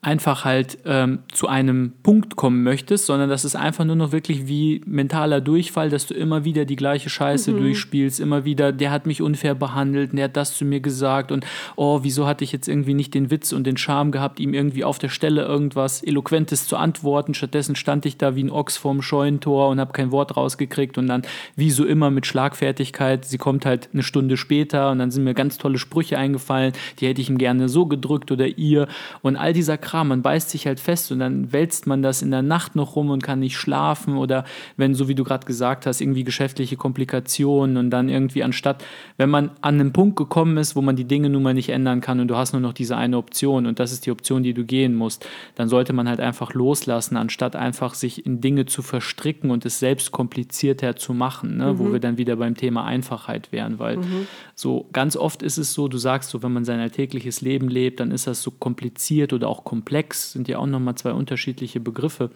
einfach 0.01 0.45
halt 0.45 0.79
ähm, 0.85 1.21
zu 1.33 1.49
einem 1.49 1.93
Punkt 2.05 2.37
kommen 2.37 2.63
möchtest, 2.63 3.07
sondern 3.07 3.29
das 3.29 3.45
ist 3.45 3.57
einfach 3.57 3.85
nur 3.85 3.97
noch 3.97 4.13
wirklich 4.13 4.47
wie 4.47 4.81
mentaler 4.87 5.41
Durchfall, 5.41 5.91
dass 5.91 6.07
du 6.07 6.15
immer 6.15 6.45
wieder 6.45 6.65
die 6.65 6.77
gleiche 6.77 7.11
Scheiße 7.11 7.51
mhm. 7.51 7.59
durchspielst, 7.59 8.21
immer 8.21 8.45
wieder, 8.45 8.71
der 8.71 8.93
hat 8.93 9.07
mich 9.07 9.23
unfair 9.23 9.57
behandelt, 9.57 10.17
der 10.17 10.27
hat 10.27 10.37
das 10.37 10.57
zu 10.57 10.65
mir 10.65 10.79
gesagt 10.79 11.33
und 11.33 11.45
oh, 11.75 12.01
wieso 12.03 12.29
hatte 12.29 12.45
ich 12.45 12.53
jetzt 12.53 12.69
irgendwie 12.69 12.95
nicht 12.95 13.13
den 13.13 13.33
Witz 13.33 13.53
und 13.53 13.67
den 13.67 13.77
Charme 13.77 14.13
gehabt, 14.13 14.39
ihm 14.39 14.55
irgendwie 14.55 14.85
auf 14.85 15.01
der 15.01 15.09
Stelle 15.09 15.43
irgendwas 15.43 16.05
Eloquentes 16.05 16.69
zu 16.69 16.77
antworten. 16.77 17.35
Stattdessen 17.35 17.75
stand 17.75 18.07
ich 18.07 18.17
da 18.19 18.37
wie 18.37 18.45
ein 18.45 18.51
Ochs 18.51 18.77
vorm 18.77 19.03
Scheunentor 19.03 19.69
und 19.69 19.81
habe 19.81 19.93
kein 19.93 20.13
Wort 20.13 20.37
rausgekriegt 20.37 20.97
und 20.97 21.09
dann, 21.09 21.23
wie 21.57 21.73
so 21.73 21.85
immer, 21.85 22.11
mit 22.11 22.25
Schlagfertigkeit, 22.25 23.25
sie 23.25 23.39
kommt 23.39 23.67
halt 23.67 23.89
eine 23.93 24.05
Stunde 24.05 24.37
später 24.37 24.93
und 24.93 25.01
dann 25.01 25.11
sind 25.11 25.25
mir 25.25 25.35
ganz 25.35 25.59
tolle 25.59 25.79
Sprüche 25.79 26.19
eingefallen, 26.19 26.73
die 27.01 27.09
hätte 27.09 27.21
ich 27.21 27.29
ihm 27.29 27.39
gerne 27.39 27.69
so 27.69 27.87
gedrückt 27.87 28.31
oder 28.31 28.47
ihr 28.47 28.87
und 29.23 29.35
all 29.35 29.53
dieser 29.53 29.77
Kram, 29.89 30.09
man 30.09 30.21
beißt 30.21 30.51
sich 30.51 30.67
halt 30.67 30.81
fest 30.81 31.11
und 31.13 31.21
dann 31.21 31.51
wälzt 31.51 31.87
man 31.87 32.03
das 32.03 32.21
in 32.21 32.31
der 32.31 32.43
Nacht 32.43 32.77
noch 32.77 32.95
rum 32.95 33.09
und 33.09 33.23
kann 33.23 33.41
nicht 33.41 33.57
schlafen 33.57 34.19
oder 34.19 34.45
wenn, 34.77 34.95
so 34.95 35.09
wie 35.09 35.15
du 35.15 35.25
gerade 35.25 35.47
gesagt 35.47 35.87
hast, 35.87 36.03
irgendwie 36.03 36.25
geschäftliche 36.25 36.77
Komplikationen 36.77 37.79
und 37.79 37.89
dann 37.89 38.11
irgendwie 38.11 38.43
anstatt, 38.43 38.85
wenn 39.17 39.31
man 39.31 39.51
an 39.63 39.81
einen 39.81 39.95
Punkt 39.95 40.17
gekommen 40.17 40.59
ist, 40.59 40.77
wo 40.77 40.83
man 40.83 40.95
die 40.95 41.07
Dinge 41.07 41.31
nun 41.31 41.43
mal 41.43 41.55
nicht 41.55 41.71
ändern 41.71 42.03
kann 42.03 42.21
und 42.21 42.29
du 42.29 42.37
hast 42.37 42.53
nur 42.53 42.61
noch 42.61 42.75
diese 42.75 42.99
eine 42.99 43.17
Option 43.17 43.65
und 43.65 43.81
das 43.81 43.93
ist 43.93 44.05
die 44.05 44.11
Option, 44.11 44.43
die 44.43 44.53
du 44.53 44.65
gehen 44.65 44.95
musst, 44.95 45.27
dann 45.55 45.71
sollte 45.71 45.95
man 45.95 46.07
halt 46.07 46.21
einfach 46.21 46.53
loslassen, 46.53 47.17
anstatt 47.17 47.57
einfach 47.57 47.95
sich 47.95 48.27
in 48.27 48.43
Dinge 48.43 48.67
zu 48.67 48.83
verstricken 48.83 49.51
und 49.51 49.65
es 49.65 49.79
selbst 49.79 50.13
komplizierter 50.13 50.97
zu 50.97 51.15
machen, 51.15 51.57
ne? 51.57 51.73
Mhm. 51.73 51.79
wo 51.79 51.93
wir 51.93 52.01
dann 52.01 52.19
wieder 52.19 52.37
beim 52.37 52.57
Thema 52.57 52.85
Einfachheit 52.85 53.53
wären, 53.53 53.79
weil 53.79 53.97
mhm. 53.97 54.27
so 54.55 54.87
ganz 54.93 55.17
oft 55.17 55.43
ist 55.43 55.57
es 55.57 55.73
so, 55.73 55.89
du 55.89 55.97
sagst 55.97 56.29
so, 56.29 56.43
wenn 56.43 56.53
man 56.53 56.67
sein 56.67 56.79
alltägliches 56.79 57.41
Leben 57.41 57.69
lebt, 57.69 58.01
dann 58.01 58.11
ist 58.11 58.27
das 58.27 58.43
so 58.43 58.51
kompliziert 58.51 59.33
oder 59.33 59.49
auch 59.49 59.65
komplex 59.65 59.78
komplex, 59.79 60.33
sind 60.33 60.49
ja 60.49 60.59
auch 60.59 60.67
nochmal 60.67 60.97
zwei 60.97 61.13
unterschiedliche 61.13 61.79
Begriffe. 61.79 62.31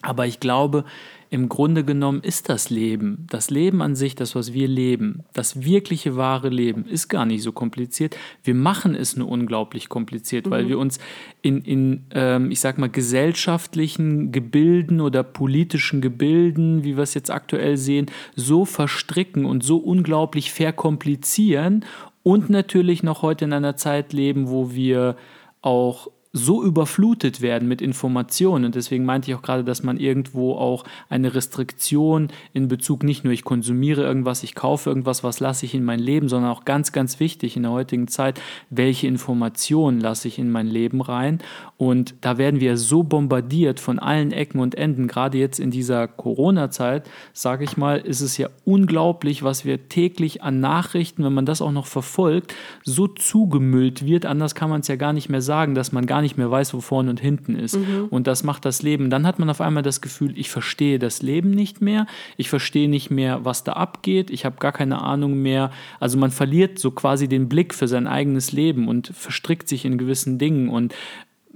Aber 0.00 0.26
ich 0.26 0.38
glaube, 0.38 0.84
im 1.28 1.48
Grunde 1.48 1.82
genommen 1.84 2.20
ist 2.22 2.48
das 2.48 2.70
Leben, 2.70 3.26
das 3.28 3.50
Leben 3.50 3.82
an 3.82 3.96
sich, 3.96 4.14
das, 4.14 4.36
was 4.36 4.52
wir 4.52 4.68
leben, 4.68 5.24
das 5.32 5.64
wirkliche 5.64 6.14
wahre 6.14 6.50
Leben, 6.50 6.86
ist 6.86 7.08
gar 7.08 7.26
nicht 7.26 7.42
so 7.42 7.50
kompliziert. 7.50 8.16
Wir 8.44 8.54
machen 8.54 8.94
es 8.94 9.16
nur 9.16 9.28
unglaublich 9.28 9.88
kompliziert, 9.88 10.46
mhm. 10.46 10.50
weil 10.50 10.68
wir 10.68 10.78
uns 10.78 11.00
in, 11.42 11.62
in 11.62 12.04
ähm, 12.12 12.52
ich 12.52 12.60
sag 12.60 12.78
mal, 12.78 12.88
gesellschaftlichen 12.88 14.30
Gebilden 14.30 15.00
oder 15.00 15.24
politischen 15.24 16.00
Gebilden, 16.00 16.84
wie 16.84 16.96
wir 16.96 17.02
es 17.02 17.14
jetzt 17.14 17.32
aktuell 17.32 17.76
sehen, 17.76 18.06
so 18.36 18.64
verstricken 18.64 19.44
und 19.44 19.64
so 19.64 19.78
unglaublich 19.78 20.52
verkomplizieren 20.52 21.84
und 22.22 22.50
natürlich 22.50 23.02
noch 23.02 23.22
heute 23.22 23.46
in 23.46 23.52
einer 23.52 23.76
Zeit 23.76 24.12
leben, 24.12 24.48
wo 24.48 24.72
wir 24.72 25.16
auch 25.60 26.08
so 26.32 26.62
überflutet 26.62 27.40
werden 27.40 27.68
mit 27.68 27.80
Informationen. 27.80 28.66
Und 28.66 28.74
deswegen 28.74 29.04
meinte 29.04 29.30
ich 29.30 29.36
auch 29.36 29.42
gerade, 29.42 29.64
dass 29.64 29.82
man 29.82 29.98
irgendwo 29.98 30.54
auch 30.54 30.84
eine 31.08 31.34
Restriktion 31.34 32.28
in 32.52 32.68
Bezug 32.68 33.02
nicht 33.02 33.24
nur 33.24 33.32
ich 33.32 33.44
konsumiere 33.44 34.02
irgendwas, 34.02 34.42
ich 34.42 34.54
kaufe 34.54 34.90
irgendwas, 34.90 35.24
was 35.24 35.40
lasse 35.40 35.64
ich 35.64 35.74
in 35.74 35.84
mein 35.84 36.00
Leben, 36.00 36.28
sondern 36.28 36.50
auch 36.50 36.64
ganz, 36.64 36.92
ganz 36.92 37.18
wichtig 37.20 37.56
in 37.56 37.62
der 37.62 37.72
heutigen 37.72 38.08
Zeit, 38.08 38.40
welche 38.70 39.06
Informationen 39.06 40.00
lasse 40.00 40.28
ich 40.28 40.38
in 40.38 40.50
mein 40.50 40.66
Leben 40.66 41.00
rein. 41.00 41.40
Und 41.78 42.14
da 42.20 42.38
werden 42.38 42.60
wir 42.60 42.76
so 42.76 43.02
bombardiert 43.02 43.80
von 43.80 43.98
allen 43.98 44.32
Ecken 44.32 44.60
und 44.60 44.74
Enden. 44.74 45.08
Gerade 45.08 45.38
jetzt 45.38 45.58
in 45.60 45.70
dieser 45.70 46.08
Corona-Zeit, 46.08 47.08
sage 47.32 47.64
ich 47.64 47.76
mal, 47.76 47.98
ist 47.98 48.20
es 48.20 48.36
ja 48.36 48.48
unglaublich, 48.64 49.42
was 49.42 49.64
wir 49.64 49.88
täglich 49.88 50.42
an 50.42 50.60
Nachrichten, 50.60 51.24
wenn 51.24 51.34
man 51.34 51.46
das 51.46 51.62
auch 51.62 51.72
noch 51.72 51.86
verfolgt, 51.86 52.54
so 52.84 53.06
zugemüllt 53.06 54.04
wird. 54.04 54.26
Anders 54.26 54.54
kann 54.54 54.70
man 54.70 54.80
es 54.80 54.88
ja 54.88 54.96
gar 54.96 55.12
nicht 55.12 55.28
mehr 55.28 55.40
sagen, 55.40 55.74
dass 55.74 55.92
man 55.92 56.06
gar 56.06 56.17
gar 56.18 56.22
nicht 56.22 56.36
mehr 56.36 56.50
weiß, 56.50 56.74
wo 56.74 56.80
vorne 56.80 57.10
und 57.10 57.20
hinten 57.20 57.54
ist. 57.54 57.76
Mhm. 57.76 58.08
Und 58.10 58.26
das 58.26 58.42
macht 58.42 58.64
das 58.64 58.82
Leben. 58.82 59.08
Dann 59.08 59.24
hat 59.24 59.38
man 59.38 59.48
auf 59.50 59.60
einmal 59.60 59.84
das 59.84 60.00
Gefühl, 60.00 60.36
ich 60.36 60.50
verstehe 60.50 60.98
das 60.98 61.22
Leben 61.22 61.52
nicht 61.52 61.80
mehr, 61.80 62.06
ich 62.36 62.48
verstehe 62.50 62.88
nicht 62.88 63.08
mehr, 63.08 63.44
was 63.44 63.62
da 63.62 63.74
abgeht, 63.74 64.28
ich 64.30 64.44
habe 64.44 64.56
gar 64.56 64.72
keine 64.72 65.00
Ahnung 65.00 65.40
mehr. 65.40 65.70
Also 66.00 66.18
man 66.18 66.32
verliert 66.32 66.80
so 66.80 66.90
quasi 66.90 67.28
den 67.28 67.48
Blick 67.48 67.72
für 67.72 67.86
sein 67.86 68.08
eigenes 68.08 68.50
Leben 68.50 68.88
und 68.88 69.12
verstrickt 69.14 69.68
sich 69.68 69.84
in 69.84 69.96
gewissen 69.96 70.38
Dingen. 70.38 70.70
Und 70.70 70.92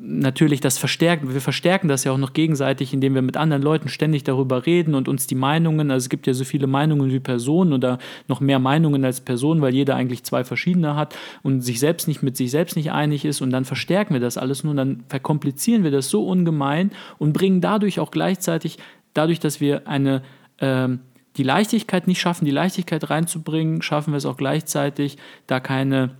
natürlich 0.04 0.60
das 0.60 0.78
verstärken, 0.78 1.32
wir 1.32 1.40
verstärken 1.40 1.86
das 1.86 2.02
ja 2.02 2.12
auch 2.12 2.18
noch 2.18 2.32
gegenseitig, 2.32 2.92
indem 2.92 3.14
wir 3.14 3.22
mit 3.22 3.36
anderen 3.36 3.62
Leuten 3.62 3.88
ständig 3.88 4.24
darüber 4.24 4.66
reden 4.66 4.94
und 4.94 5.08
uns 5.08 5.28
die 5.28 5.36
Meinungen, 5.36 5.90
also 5.90 6.04
es 6.04 6.08
gibt 6.08 6.26
ja 6.26 6.34
so 6.34 6.44
viele 6.44 6.66
Meinungen 6.66 7.12
wie 7.12 7.20
Personen 7.20 7.72
oder 7.72 7.98
noch 8.26 8.40
mehr 8.40 8.58
Meinungen 8.58 9.04
als 9.04 9.20
Personen, 9.20 9.62
weil 9.62 9.74
jeder 9.74 9.94
eigentlich 9.94 10.24
zwei 10.24 10.42
verschiedene 10.42 10.96
hat 10.96 11.14
und 11.42 11.60
sich 11.60 11.78
selbst 11.78 12.08
nicht 12.08 12.22
mit 12.22 12.36
sich 12.36 12.50
selbst 12.50 12.76
nicht 12.76 12.90
einig 12.90 13.24
ist 13.24 13.40
und 13.40 13.50
dann 13.50 13.64
verstärken 13.64 14.14
wir 14.14 14.20
das 14.20 14.38
alles 14.38 14.64
nur 14.64 14.72
und 14.72 14.76
dann 14.76 15.04
verkomplizieren 15.08 15.84
wir 15.84 15.92
das 15.92 16.10
so 16.10 16.26
ungemein 16.26 16.90
und 17.18 17.32
bringen 17.32 17.60
dadurch 17.60 18.00
auch 18.00 18.10
gleichzeitig, 18.10 18.78
dadurch, 19.14 19.38
dass 19.38 19.60
wir 19.60 19.86
eine 19.86 20.22
ähm, 20.58 21.00
die 21.36 21.44
Leichtigkeit 21.44 22.08
nicht 22.08 22.20
schaffen, 22.20 22.44
die 22.44 22.50
Leichtigkeit 22.50 23.08
reinzubringen, 23.08 23.80
schaffen 23.82 24.12
wir 24.12 24.18
es 24.18 24.26
auch 24.26 24.36
gleichzeitig, 24.36 25.16
da 25.46 25.60
keine 25.60 26.10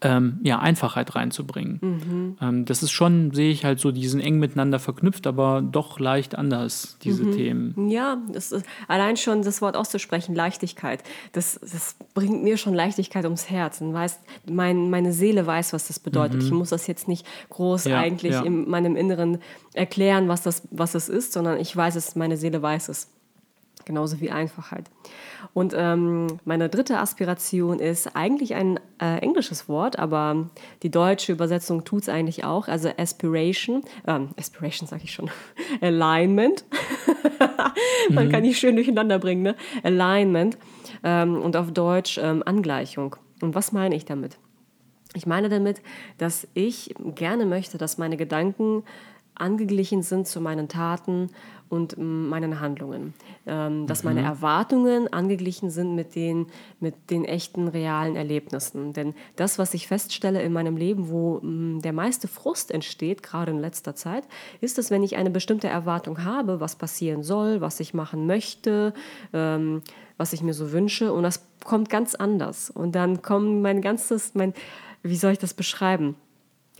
ähm, 0.00 0.38
ja, 0.42 0.58
Einfachheit 0.58 1.14
reinzubringen. 1.14 1.78
Mhm. 1.80 2.36
Ähm, 2.40 2.64
das 2.64 2.82
ist 2.82 2.90
schon, 2.90 3.32
sehe 3.32 3.50
ich 3.50 3.64
halt 3.64 3.80
so, 3.80 3.92
die 3.92 4.06
sind 4.08 4.20
eng 4.20 4.38
miteinander 4.38 4.78
verknüpft, 4.78 5.26
aber 5.26 5.62
doch 5.62 5.98
leicht 6.00 6.36
anders, 6.36 6.98
diese 7.02 7.24
mhm. 7.24 7.36
Themen. 7.36 7.90
Ja, 7.90 8.18
das 8.32 8.52
ist, 8.52 8.66
allein 8.88 9.16
schon 9.16 9.42
das 9.42 9.62
Wort 9.62 9.76
auszusprechen, 9.76 10.34
Leichtigkeit, 10.34 11.02
das, 11.32 11.58
das 11.60 11.96
bringt 12.14 12.42
mir 12.42 12.56
schon 12.56 12.74
Leichtigkeit 12.74 13.24
ums 13.24 13.50
Herz. 13.50 13.80
Und 13.80 13.92
weißt, 13.92 14.20
mein, 14.50 14.90
meine 14.90 15.12
Seele 15.12 15.46
weiß, 15.46 15.72
was 15.72 15.88
das 15.88 15.98
bedeutet. 15.98 16.40
Mhm. 16.40 16.46
Ich 16.46 16.52
muss 16.52 16.70
das 16.70 16.86
jetzt 16.86 17.08
nicht 17.08 17.26
groß 17.50 17.84
ja, 17.84 17.98
eigentlich 17.98 18.32
ja. 18.32 18.42
in 18.42 18.68
meinem 18.68 18.96
Inneren 18.96 19.38
erklären, 19.74 20.28
was 20.28 20.42
das, 20.42 20.66
was 20.70 20.92
das 20.92 21.08
ist, 21.08 21.32
sondern 21.32 21.58
ich 21.58 21.74
weiß 21.76 21.96
es, 21.96 22.16
meine 22.16 22.36
Seele 22.36 22.62
weiß 22.62 22.88
es. 22.88 23.13
Genauso 23.84 24.20
wie 24.20 24.30
Einfachheit. 24.30 24.90
Und 25.52 25.74
ähm, 25.76 26.38
meine 26.44 26.68
dritte 26.68 26.98
Aspiration 26.98 27.78
ist 27.78 28.16
eigentlich 28.16 28.54
ein 28.54 28.80
äh, 29.00 29.18
englisches 29.18 29.68
Wort, 29.68 29.98
aber 29.98 30.48
die 30.82 30.90
deutsche 30.90 31.32
Übersetzung 31.32 31.84
tut 31.84 32.02
es 32.02 32.08
eigentlich 32.08 32.44
auch. 32.44 32.68
Also 32.68 32.90
Aspiration, 32.96 33.82
ähm, 34.06 34.30
Aspiration 34.38 34.88
sage 34.88 35.02
ich 35.04 35.12
schon, 35.12 35.30
Alignment. 35.80 36.64
Man 38.10 38.28
mhm. 38.28 38.32
kann 38.32 38.42
die 38.42 38.54
schön 38.54 38.76
durcheinander 38.76 39.18
bringen, 39.18 39.42
ne? 39.42 39.56
Alignment. 39.82 40.56
Ähm, 41.02 41.40
und 41.40 41.56
auf 41.56 41.72
Deutsch 41.72 42.18
ähm, 42.22 42.42
Angleichung. 42.46 43.16
Und 43.42 43.54
was 43.54 43.72
meine 43.72 43.94
ich 43.94 44.04
damit? 44.04 44.38
Ich 45.14 45.26
meine 45.26 45.48
damit, 45.48 45.80
dass 46.18 46.48
ich 46.54 46.94
gerne 47.14 47.46
möchte, 47.46 47.78
dass 47.78 47.98
meine 47.98 48.16
Gedanken 48.16 48.82
angeglichen 49.34 50.02
sind 50.02 50.26
zu 50.26 50.40
meinen 50.40 50.68
Taten 50.68 51.30
und 51.68 51.96
meinen 51.98 52.60
Handlungen. 52.60 53.14
Ähm, 53.46 53.86
dass 53.86 54.04
meine 54.04 54.20
mhm. 54.20 54.26
Erwartungen 54.26 55.12
angeglichen 55.12 55.70
sind 55.70 55.94
mit 55.94 56.14
den, 56.14 56.46
mit 56.80 57.10
den 57.10 57.24
echten, 57.24 57.68
realen 57.68 58.16
Erlebnissen. 58.16 58.92
Denn 58.92 59.14
das, 59.36 59.58
was 59.58 59.74
ich 59.74 59.88
feststelle 59.88 60.42
in 60.42 60.52
meinem 60.52 60.76
Leben, 60.76 61.10
wo 61.10 61.40
der 61.42 61.92
meiste 61.92 62.28
Frust 62.28 62.70
entsteht, 62.70 63.22
gerade 63.22 63.50
in 63.50 63.58
letzter 63.58 63.94
Zeit, 63.94 64.24
ist 64.60 64.78
es, 64.78 64.90
wenn 64.90 65.02
ich 65.02 65.16
eine 65.16 65.30
bestimmte 65.30 65.68
Erwartung 65.68 66.24
habe, 66.24 66.60
was 66.60 66.76
passieren 66.76 67.22
soll, 67.22 67.60
was 67.60 67.80
ich 67.80 67.92
machen 67.92 68.26
möchte, 68.26 68.94
ähm, 69.32 69.82
was 70.16 70.32
ich 70.32 70.42
mir 70.42 70.54
so 70.54 70.70
wünsche. 70.72 71.12
Und 71.12 71.24
das 71.24 71.46
kommt 71.64 71.90
ganz 71.90 72.14
anders. 72.14 72.70
Und 72.70 72.94
dann 72.94 73.22
kommt 73.22 73.62
mein 73.62 73.80
ganzes, 73.80 74.34
mein, 74.34 74.54
wie 75.02 75.16
soll 75.16 75.32
ich 75.32 75.38
das 75.38 75.54
beschreiben? 75.54 76.14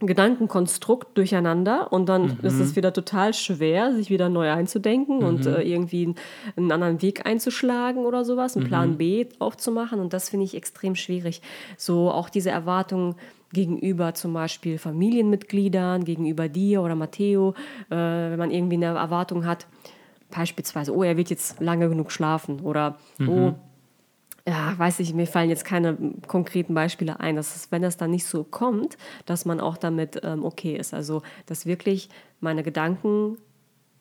Gedankenkonstrukt 0.01 1.17
durcheinander 1.17 1.93
und 1.93 2.09
dann 2.09 2.23
mhm. 2.23 2.39
ist 2.43 2.59
es 2.59 2.75
wieder 2.75 2.93
total 2.93 3.33
schwer, 3.33 3.95
sich 3.95 4.11
wieder 4.11 4.29
neu 4.29 4.51
einzudenken 4.51 5.19
mhm. 5.19 5.25
und 5.25 5.47
äh, 5.47 5.63
irgendwie 5.63 6.15
einen, 6.57 6.73
anderen 6.73 7.01
Weg 7.01 7.27
einzuschlagen 7.27 8.05
oder 8.05 8.25
sowas, 8.25 8.57
einen 8.57 8.65
mhm. 8.65 8.69
Plan 8.69 8.99
B 8.99 9.27
aufzumachen 9.39 10.01
und 10.01 10.13
das 10.13 10.31
finde 10.31 10.47
ich 10.47 10.57
extrem 10.57 10.97
schwierig. 10.97 11.43
So 11.77 12.11
auch 12.11 12.29
diese 12.29 12.51
Erwartungen 12.51 13.15
gegenüber 13.53 14.15
zum 14.15 14.33
Beispiel 14.35 14.79
Familienmitgliedern, 14.79 16.05
gegenüber 16.05 16.49
dir 16.49 16.83
oder 16.83 16.97
Matteo, 16.97 17.55
äh, 17.89 17.95
wenn 17.95 18.39
man 18.39 18.51
irgendwie 18.51 18.77
eine 18.77 18.99
Erwartung 18.99 19.47
hat, 19.47 19.69
beispielsweise, 20.35 20.93
oh, 20.93 21.05
er 21.05 21.17
wird 21.17 21.31
jetzt 21.31 21.61
lange 21.61 21.89
genug 21.89 22.11
schlafen 22.11 22.61
oder 22.61 22.99
oh, 23.21 23.23
mhm 23.23 23.55
ja, 24.47 24.79
weiß 24.79 25.01
ich, 25.01 25.15
mir 25.15 25.27
fallen 25.27 25.49
jetzt 25.49 25.65
keine 25.65 25.97
konkreten 26.27 26.75
Beispiele 26.75 27.19
ein, 27.19 27.37
dass 27.37 27.57
es, 27.57 27.73
wenn 27.73 27.83
das 27.83 27.97
dann 27.97 28.11
nicht 28.11 28.27
so 28.27 28.45
kommt, 28.45 28.99
dass 29.25 29.47
man 29.47 29.59
auch 29.59 29.79
damit 29.79 30.21
ähm, 30.23 30.45
okay 30.45 30.77
ist. 30.77 30.93
Also, 30.93 31.23
dass 31.47 31.65
wirklich 31.65 32.11
meine 32.41 32.63
Gedanken 32.63 33.39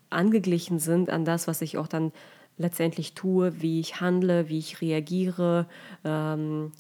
angeglichen 0.10 0.80
sind 0.80 1.10
an 1.10 1.24
das, 1.24 1.48
was 1.48 1.62
ich 1.62 1.78
auch 1.78 1.88
dann 1.88 2.12
letztendlich 2.58 3.14
tue, 3.14 3.62
wie 3.62 3.80
ich 3.80 4.02
handle, 4.02 4.50
wie 4.50 4.60
ich 4.60 4.82
reagiere, 4.82 5.66
ähm, 6.04 6.72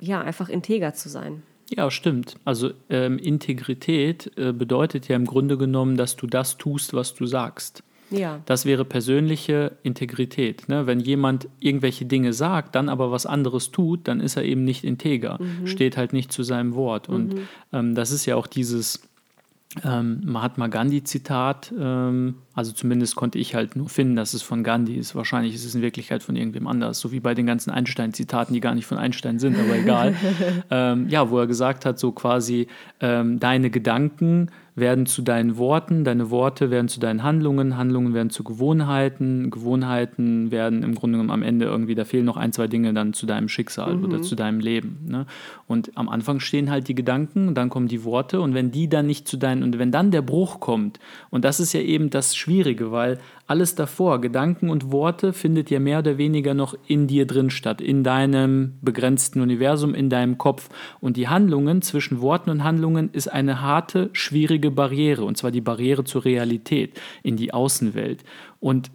ja, 0.00 0.20
einfach 0.20 0.48
integer 0.48 0.92
zu 0.92 1.08
sein. 1.08 1.42
Ja, 1.70 1.90
stimmt. 1.90 2.36
Also 2.44 2.72
ähm, 2.90 3.18
Integrität 3.18 4.30
äh, 4.36 4.52
bedeutet 4.52 5.08
ja 5.08 5.16
im 5.16 5.24
Grunde 5.24 5.56
genommen, 5.56 5.96
dass 5.96 6.16
du 6.16 6.26
das 6.26 6.58
tust, 6.58 6.92
was 6.92 7.14
du 7.14 7.26
sagst. 7.26 7.82
Ja. 8.12 8.40
Das 8.46 8.64
wäre 8.64 8.84
persönliche 8.84 9.76
Integrität. 9.82 10.68
Ne? 10.68 10.86
Wenn 10.86 11.00
jemand 11.00 11.48
irgendwelche 11.60 12.04
Dinge 12.04 12.32
sagt, 12.32 12.74
dann 12.74 12.88
aber 12.88 13.10
was 13.10 13.26
anderes 13.26 13.70
tut, 13.70 14.06
dann 14.08 14.20
ist 14.20 14.36
er 14.36 14.44
eben 14.44 14.64
nicht 14.64 14.84
integer, 14.84 15.38
mhm. 15.40 15.66
steht 15.66 15.96
halt 15.96 16.12
nicht 16.12 16.32
zu 16.32 16.42
seinem 16.42 16.74
Wort. 16.74 17.08
Mhm. 17.08 17.14
Und 17.14 17.34
ähm, 17.72 17.94
das 17.94 18.10
ist 18.10 18.26
ja 18.26 18.36
auch 18.36 18.46
dieses 18.46 19.02
ähm, 19.84 20.20
Mahatma 20.24 20.66
Gandhi-Zitat, 20.66 21.72
ähm, 21.78 22.36
also 22.54 22.72
zumindest 22.72 23.16
konnte 23.16 23.38
ich 23.38 23.54
halt 23.54 23.76
nur 23.76 23.88
finden, 23.88 24.16
dass 24.16 24.34
es 24.34 24.42
von 24.42 24.62
Gandhi 24.62 24.94
ist. 24.94 25.14
Wahrscheinlich 25.14 25.54
ist 25.54 25.64
es 25.64 25.74
in 25.74 25.82
Wirklichkeit 25.82 26.22
von 26.22 26.36
irgendwem 26.36 26.66
anders, 26.66 27.00
so 27.00 27.12
wie 27.12 27.20
bei 27.20 27.34
den 27.34 27.46
ganzen 27.46 27.70
Einstein-Zitaten, 27.70 28.52
die 28.52 28.60
gar 28.60 28.74
nicht 28.74 28.86
von 28.86 28.98
Einstein 28.98 29.38
sind, 29.38 29.58
aber 29.58 29.76
egal. 29.76 30.14
ähm, 30.70 31.08
ja, 31.08 31.30
wo 31.30 31.38
er 31.38 31.46
gesagt 31.46 31.86
hat, 31.86 31.98
so 31.98 32.12
quasi, 32.12 32.66
ähm, 33.00 33.40
deine 33.40 33.70
Gedanken 33.70 34.50
werden 34.74 35.04
zu 35.04 35.20
deinen 35.20 35.58
Worten, 35.58 36.04
deine 36.04 36.30
Worte 36.30 36.70
werden 36.70 36.88
zu 36.88 36.98
deinen 36.98 37.22
Handlungen, 37.22 37.76
Handlungen 37.76 38.14
werden 38.14 38.30
zu 38.30 38.42
Gewohnheiten, 38.42 39.50
Gewohnheiten 39.50 40.50
werden 40.50 40.82
im 40.82 40.94
Grunde 40.94 41.18
genommen 41.18 41.30
am 41.30 41.42
Ende 41.42 41.66
irgendwie, 41.66 41.94
da 41.94 42.06
fehlen 42.06 42.24
noch 42.24 42.38
ein, 42.38 42.52
zwei 42.52 42.68
Dinge 42.68 42.94
dann 42.94 43.12
zu 43.12 43.26
deinem 43.26 43.48
Schicksal 43.48 43.96
mhm. 43.96 44.04
oder 44.04 44.22
zu 44.22 44.34
deinem 44.34 44.60
Leben. 44.60 45.00
Ne? 45.06 45.26
Und 45.66 45.92
am 45.94 46.08
Anfang 46.08 46.40
stehen 46.40 46.70
halt 46.70 46.88
die 46.88 46.94
Gedanken, 46.94 47.54
dann 47.54 47.68
kommen 47.68 47.88
die 47.88 48.04
Worte 48.04 48.40
und 48.40 48.54
wenn 48.54 48.70
die 48.70 48.88
dann 48.88 49.06
nicht 49.06 49.28
zu 49.28 49.36
deinen, 49.36 49.62
und 49.62 49.78
wenn 49.78 49.92
dann 49.92 50.10
der 50.10 50.22
Bruch 50.22 50.58
kommt, 50.60 50.98
und 51.28 51.44
das 51.44 51.60
ist 51.60 51.74
ja 51.74 51.80
eben 51.80 52.08
das 52.08 52.34
Schwierige, 52.42 52.90
weil 52.90 53.20
alles 53.46 53.76
davor, 53.76 54.20
Gedanken 54.20 54.68
und 54.68 54.90
Worte, 54.90 55.32
findet 55.32 55.70
ja 55.70 55.78
mehr 55.78 56.00
oder 56.00 56.18
weniger 56.18 56.54
noch 56.54 56.74
in 56.88 57.06
dir 57.06 57.24
drin 57.24 57.50
statt, 57.50 57.80
in 57.80 58.02
deinem 58.02 58.78
begrenzten 58.82 59.40
Universum, 59.40 59.94
in 59.94 60.10
deinem 60.10 60.38
Kopf. 60.38 60.68
Und 61.00 61.16
die 61.16 61.28
Handlungen 61.28 61.82
zwischen 61.82 62.20
Worten 62.20 62.50
und 62.50 62.64
Handlungen 62.64 63.10
ist 63.12 63.28
eine 63.28 63.62
harte, 63.62 64.10
schwierige 64.12 64.72
Barriere, 64.72 65.24
und 65.24 65.36
zwar 65.36 65.52
die 65.52 65.60
Barriere 65.60 66.02
zur 66.02 66.24
Realität, 66.24 67.00
in 67.22 67.36
die 67.36 67.54
Außenwelt. 67.54 68.24
Und 68.58 68.90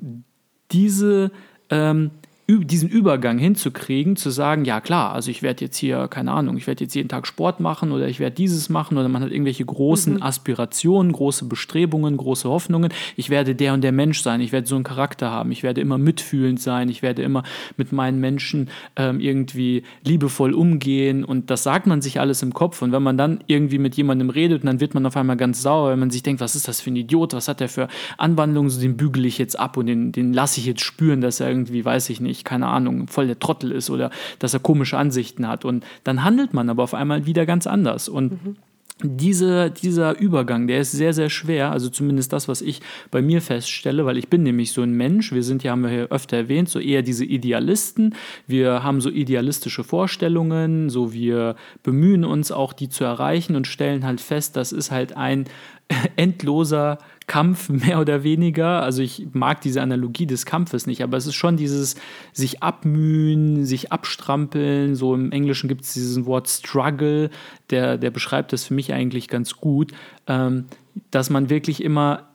diese 0.72 1.32
ähm, 1.70 2.12
diesen 2.48 2.88
Übergang 2.88 3.38
hinzukriegen, 3.38 4.16
zu 4.16 4.30
sagen, 4.30 4.64
ja 4.64 4.80
klar, 4.80 5.12
also 5.12 5.30
ich 5.30 5.42
werde 5.42 5.66
jetzt 5.66 5.76
hier, 5.76 6.08
keine 6.08 6.32
Ahnung, 6.32 6.56
ich 6.56 6.66
werde 6.66 6.86
jetzt 6.86 6.94
jeden 6.94 7.10
Tag 7.10 7.28
Sport 7.28 7.60
machen 7.60 7.92
oder 7.92 8.08
ich 8.08 8.22
werde 8.22 8.38
dieses 8.38 8.70
machen 8.70 8.98
oder 8.98 9.10
man 9.10 9.22
hat 9.22 9.32
irgendwelche 9.32 9.66
großen 9.66 10.16
mhm. 10.16 10.24
Aspirationen, 10.24 11.12
große 11.12 11.44
Bestrebungen, 11.46 12.16
große 12.16 12.48
Hoffnungen. 12.48 12.94
Ich 13.18 13.30
werde 13.30 13.54
der 13.54 13.74
und 13.74 13.82
der 13.82 13.92
Mensch 13.92 14.22
sein, 14.22 14.40
ich 14.40 14.54
werde 14.54 14.66
so 14.66 14.76
einen 14.76 14.86
Charakter 14.86 15.30
haben, 15.30 15.52
ich 15.52 15.62
werde 15.62 15.82
immer 15.82 15.98
mitfühlend 15.98 16.62
sein, 16.62 16.88
ich 16.88 17.02
werde 17.02 17.22
immer 17.22 17.44
mit 17.76 17.92
meinen 17.92 18.22
Menschen 18.22 18.70
ähm, 18.96 19.20
irgendwie 19.20 19.84
liebevoll 20.06 20.54
umgehen 20.54 21.26
und 21.26 21.50
das 21.50 21.64
sagt 21.64 21.86
man 21.86 22.02
sich 22.02 22.22
alles 22.22 22.44
im 22.44 22.54
Kopf 22.54 22.82
und 22.82 22.94
wenn 22.94 23.04
man 23.04 23.18
dann 23.18 23.44
irgendwie 23.48 23.78
mit 23.78 23.96
jemandem 23.96 24.30
redet, 24.30 24.64
dann 24.64 24.80
wird 24.80 24.94
man 24.94 25.06
auf 25.06 25.18
einmal 25.18 25.36
ganz 25.36 25.62
sauer, 25.62 25.92
wenn 25.92 26.00
man 26.00 26.12
sich 26.12 26.24
denkt, 26.24 26.40
was 26.40 26.56
ist 26.56 26.70
das 26.70 26.80
für 26.80 26.92
ein 26.92 26.96
Idiot, 26.96 27.34
was 27.34 27.50
hat 27.50 27.60
der 27.60 27.68
für 27.68 27.90
Anwandlungen, 28.18 28.70
so 28.70 28.80
den 28.80 28.96
bügele 28.96 29.28
ich 29.28 29.38
jetzt 29.38 29.60
ab 29.60 29.76
und 29.76 29.88
den, 29.88 30.14
den 30.14 30.32
lasse 30.32 30.62
ich 30.62 30.66
jetzt 30.66 30.82
spüren, 30.82 31.20
dass 31.20 31.42
er 31.42 31.50
irgendwie, 31.50 31.84
weiß 31.84 32.10
ich 32.10 32.22
nicht, 32.22 32.37
nicht, 32.38 32.46
keine 32.46 32.68
Ahnung, 32.68 33.08
voll 33.08 33.28
der 33.28 33.40
Trottel 33.40 33.72
ist 33.72 33.90
oder 33.90 34.12
dass 34.40 34.54
er 34.54 34.60
komische 34.60 34.98
Ansichten 34.98 35.48
hat. 35.48 35.66
Und 35.66 35.86
dann 36.04 36.24
handelt 36.24 36.54
man 36.54 36.70
aber 36.70 36.84
auf 36.84 36.94
einmal 36.94 37.26
wieder 37.26 37.46
ganz 37.46 37.68
anders. 37.68 38.08
Und 38.08 38.32
mhm. 38.32 38.56
diese, 39.04 39.72
dieser 39.72 40.20
Übergang, 40.20 40.68
der 40.68 40.80
ist 40.80 40.92
sehr, 40.92 41.14
sehr 41.14 41.30
schwer. 41.30 41.72
Also 41.72 41.90
zumindest 41.90 42.32
das, 42.34 42.48
was 42.48 42.62
ich 42.62 42.82
bei 43.12 43.22
mir 43.22 43.42
feststelle, 43.42 44.06
weil 44.06 44.18
ich 44.18 44.30
bin 44.30 44.44
nämlich 44.44 44.72
so 44.72 44.82
ein 44.82 44.94
Mensch. 44.94 45.32
Wir 45.32 45.44
sind 45.44 45.64
ja, 45.64 45.72
haben 45.72 45.84
wir 45.84 45.90
hier 45.90 46.12
öfter 46.12 46.38
erwähnt, 46.38 46.70
so 46.70 46.80
eher 46.80 47.02
diese 47.02 47.26
Idealisten. 47.26 48.16
Wir 48.46 48.84
haben 48.84 49.02
so 49.02 49.10
idealistische 49.10 49.84
Vorstellungen, 49.84 50.90
so 50.90 51.14
wir 51.14 51.56
bemühen 51.84 52.24
uns 52.24 52.52
auch, 52.52 52.74
die 52.74 52.90
zu 52.90 53.04
erreichen 53.04 53.56
und 53.56 53.68
stellen 53.68 54.06
halt 54.06 54.22
fest, 54.22 54.56
das 54.56 54.72
ist 54.72 54.92
halt 54.92 55.18
ein 55.18 55.46
endloser 56.16 57.00
Kampf, 57.28 57.70
mehr 57.70 58.00
oder 58.00 58.24
weniger. 58.24 58.82
Also 58.82 59.02
ich 59.02 59.28
mag 59.34 59.62
diese 59.62 59.82
Analogie 59.82 60.26
des 60.26 60.46
Kampfes 60.46 60.88
nicht, 60.88 61.04
aber 61.04 61.18
es 61.18 61.28
ist 61.28 61.36
schon 61.36 61.58
dieses 61.58 61.96
sich 62.34 62.64
abmühen, 62.64 63.66
sich 63.66 63.92
abstrampeln. 63.92 64.96
So 64.96 65.14
im 65.14 65.32
Englischen 65.32 65.68
gibt 65.68 65.84
es 65.84 65.94
dieses 65.94 66.26
Wort 66.26 66.48
Struggle, 66.48 67.30
der, 67.70 67.98
der 67.98 68.10
beschreibt 68.10 68.54
das 68.54 68.66
für 68.66 68.74
mich 68.74 68.94
eigentlich 68.94 69.28
ganz 69.28 69.58
gut, 69.58 69.92
ähm, 70.26 70.66
dass 71.12 71.30
man 71.30 71.50
wirklich 71.50 71.84
immer 71.84 72.30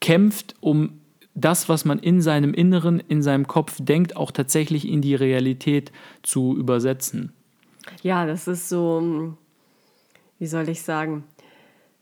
kämpft, 0.00 0.54
um 0.60 1.00
das, 1.34 1.68
was 1.68 1.84
man 1.84 1.98
in 1.98 2.22
seinem 2.22 2.54
Inneren, 2.54 2.98
in 2.98 3.22
seinem 3.22 3.46
Kopf 3.46 3.76
denkt, 3.78 4.16
auch 4.16 4.30
tatsächlich 4.30 4.88
in 4.88 5.02
die 5.02 5.14
Realität 5.14 5.92
zu 6.22 6.56
übersetzen. 6.56 7.32
Ja, 8.02 8.26
das 8.26 8.48
ist 8.48 8.68
so, 8.68 9.36
wie 10.38 10.46
soll 10.46 10.68
ich 10.68 10.82
sagen, 10.82 11.24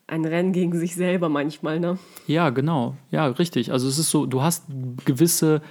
ein 0.07 0.25
Rennen 0.25 0.53
gegen 0.53 0.77
sich 0.79 0.95
selber 0.95 1.29
manchmal, 1.29 1.81
ne? 1.81 1.99
Ja, 2.27 2.51
genau. 2.51 2.97
Ja, 3.11 3.27
richtig. 3.27 3.73
Also 3.73 3.89
es 3.89 3.99
ist 3.99 4.11
so, 4.11 4.27
du 4.27 4.43
hast 4.43 4.65
gewisse 5.05 5.63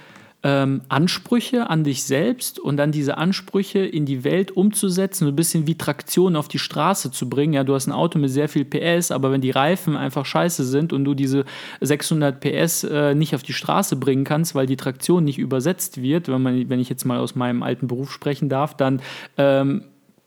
ähm, 0.44 0.82
Ansprüche 0.88 1.70
an 1.70 1.84
dich 1.84 2.04
selbst 2.04 2.58
und 2.58 2.76
dann 2.76 2.92
diese 2.92 3.16
Ansprüche 3.16 3.78
in 3.78 4.04
die 4.04 4.24
Welt 4.24 4.50
umzusetzen, 4.50 5.24
so 5.24 5.32
ein 5.32 5.36
bisschen 5.36 5.66
wie 5.66 5.76
Traktion 5.76 6.36
auf 6.36 6.48
die 6.48 6.58
Straße 6.58 7.10
zu 7.10 7.30
bringen. 7.30 7.54
Ja, 7.54 7.64
du 7.64 7.74
hast 7.74 7.86
ein 7.86 7.92
Auto 7.92 8.18
mit 8.18 8.30
sehr 8.30 8.48
viel 8.48 8.66
PS, 8.66 9.10
aber 9.10 9.32
wenn 9.32 9.40
die 9.40 9.50
Reifen 9.50 9.96
einfach 9.96 10.26
scheiße 10.26 10.64
sind 10.64 10.92
und 10.92 11.04
du 11.04 11.14
diese 11.14 11.46
600 11.80 12.40
PS 12.40 12.84
äh, 12.84 13.14
nicht 13.14 13.34
auf 13.34 13.42
die 13.42 13.54
Straße 13.54 13.96
bringen 13.96 14.24
kannst, 14.24 14.54
weil 14.54 14.66
die 14.66 14.76
Traktion 14.76 15.24
nicht 15.24 15.38
übersetzt 15.38 16.02
wird, 16.02 16.28
wenn, 16.28 16.42
man, 16.42 16.68
wenn 16.68 16.80
ich 16.80 16.90
jetzt 16.90 17.06
mal 17.06 17.18
aus 17.18 17.34
meinem 17.34 17.62
alten 17.62 17.88
Beruf 17.88 18.12
sprechen 18.12 18.50
darf, 18.50 18.76
dann 18.76 19.00
ähm, 19.38 19.84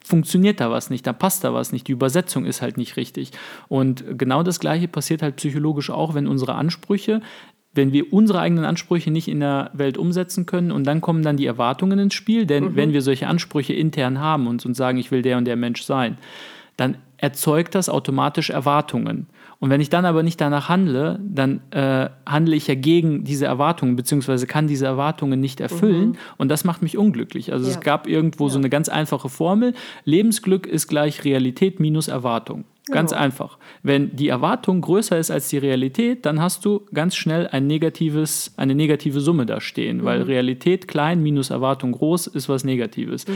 funktioniert 0.08 0.60
da 0.60 0.72
was 0.72 0.90
nicht, 0.90 1.06
da 1.06 1.14
passt 1.14 1.44
da 1.44 1.54
was 1.54 1.72
nicht, 1.72 1.88
die 1.88 1.92
Übersetzung 1.92 2.46
ist 2.46 2.62
halt 2.62 2.78
nicht 2.78 2.98
richtig. 2.98 3.32
Und 3.68 4.18
genau 4.18 4.44
das 4.44 4.60
Gleiche 4.60 4.88
passiert 4.88 5.22
halt 5.22 5.36
psychologisch 5.36 5.90
auch, 5.90 6.16
wenn 6.16 6.28
unsere 6.28 6.56
Ansprüche, 6.56 7.22
wenn 7.74 7.94
wir 7.94 8.12
unsere 8.12 8.40
eigenen 8.40 8.66
Ansprüche 8.66 9.12
nicht 9.12 9.28
in 9.28 9.40
der 9.40 9.72
Welt 9.74 9.98
umsetzen 9.98 10.46
können 10.46 10.72
und 10.72 10.86
dann 10.86 11.02
kommen 11.02 11.24
dann 11.24 11.38
die 11.38 11.46
Erwartungen 11.46 12.00
ins 12.00 12.16
Spiel, 12.16 12.46
denn 12.46 12.64
mhm. 12.66 12.76
wenn 12.76 12.94
wir 12.94 13.02
solche 13.02 13.28
Ansprüche 13.28 13.74
intern 13.74 14.20
haben 14.20 14.48
und 14.48 14.66
uns 14.66 14.78
sagen, 14.78 14.98
ich 14.98 15.12
will 15.12 15.22
der 15.22 15.38
und 15.38 15.46
der 15.46 15.56
Mensch 15.56 15.84
sein, 15.84 16.18
dann 16.76 16.98
erzeugt 17.17 17.75
das 17.75 17.89
automatisch 17.89 18.50
Erwartungen. 18.50 19.27
Und 19.59 19.71
wenn 19.71 19.81
ich 19.81 19.89
dann 19.89 20.05
aber 20.05 20.21
nicht 20.21 20.39
danach 20.39 20.69
handle, 20.69 21.19
dann 21.24 21.62
äh, 21.71 22.09
handle 22.27 22.55
ich 22.55 22.67
ja 22.67 22.75
gegen 22.75 23.24
diese 23.24 23.47
Erwartungen, 23.47 23.95
beziehungsweise 23.95 24.45
kann 24.45 24.67
diese 24.67 24.86
Erwartungen 24.86 25.39
nicht 25.39 25.59
erfüllen. 25.59 26.09
Mhm. 26.09 26.17
Und 26.38 26.50
das 26.50 26.63
macht 26.63 26.83
mich 26.83 26.97
unglücklich. 26.97 27.51
Also 27.51 27.65
ja. 27.65 27.71
es 27.71 27.79
gab 27.79 28.07
irgendwo 28.07 28.45
ja. 28.45 28.51
so 28.51 28.59
eine 28.59 28.69
ganz 28.69 28.88
einfache 28.88 29.29
Formel. 29.29 29.74
Lebensglück 30.05 30.67
ist 30.67 30.88
gleich 30.88 31.24
Realität 31.24 31.79
minus 31.79 32.07
Erwartung. 32.07 32.65
Ganz 32.91 33.12
genau. 33.12 33.22
einfach. 33.22 33.58
Wenn 33.84 34.15
die 34.15 34.27
Erwartung 34.27 34.82
größer 34.82 35.17
ist 35.17 35.32
als 35.32 35.50
die 35.50 35.58
Realität, 35.58 36.25
dann 36.25 36.41
hast 36.41 36.65
du 36.65 36.86
ganz 36.94 37.15
schnell 37.15 37.48
ein 37.48 37.67
negatives, 37.67 38.53
eine 38.58 38.75
negative 38.75 39.20
Summe 39.20 39.46
da 39.46 39.62
stehen, 39.62 39.98
mhm. 39.98 40.03
weil 40.03 40.22
Realität 40.24 40.88
klein 40.88 41.22
minus 41.22 41.50
Erwartung 41.50 41.91
groß 41.91 42.27
ist 42.27 42.50
was 42.50 42.63
Negatives. 42.63 43.27
Mhm. 43.27 43.34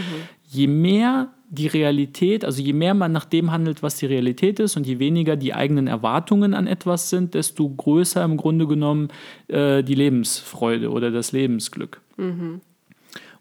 Je 0.47 0.67
mehr 0.67 1.29
die 1.49 1.67
Realität, 1.67 2.45
also 2.45 2.61
je 2.61 2.71
mehr 2.71 2.93
man 2.93 3.11
nach 3.11 3.25
dem 3.25 3.51
handelt, 3.51 3.83
was 3.83 3.97
die 3.97 4.05
Realität 4.05 4.59
ist 4.59 4.77
und 4.77 4.87
je 4.87 4.99
weniger 4.99 5.35
die 5.35 5.53
eigenen 5.53 5.87
Erwartungen 5.87 6.53
an 6.53 6.65
etwas 6.65 7.09
sind, 7.09 7.33
desto 7.33 7.67
größer 7.69 8.23
im 8.23 8.37
Grunde 8.37 8.67
genommen 8.67 9.09
äh, 9.49 9.83
die 9.83 9.95
Lebensfreude 9.95 10.91
oder 10.91 11.11
das 11.11 11.33
Lebensglück. 11.33 11.99
Mhm. 12.15 12.61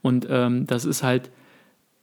Und 0.03 0.27
ähm, 0.29 0.67
das 0.67 0.85
ist 0.85 1.03
halt 1.03 1.31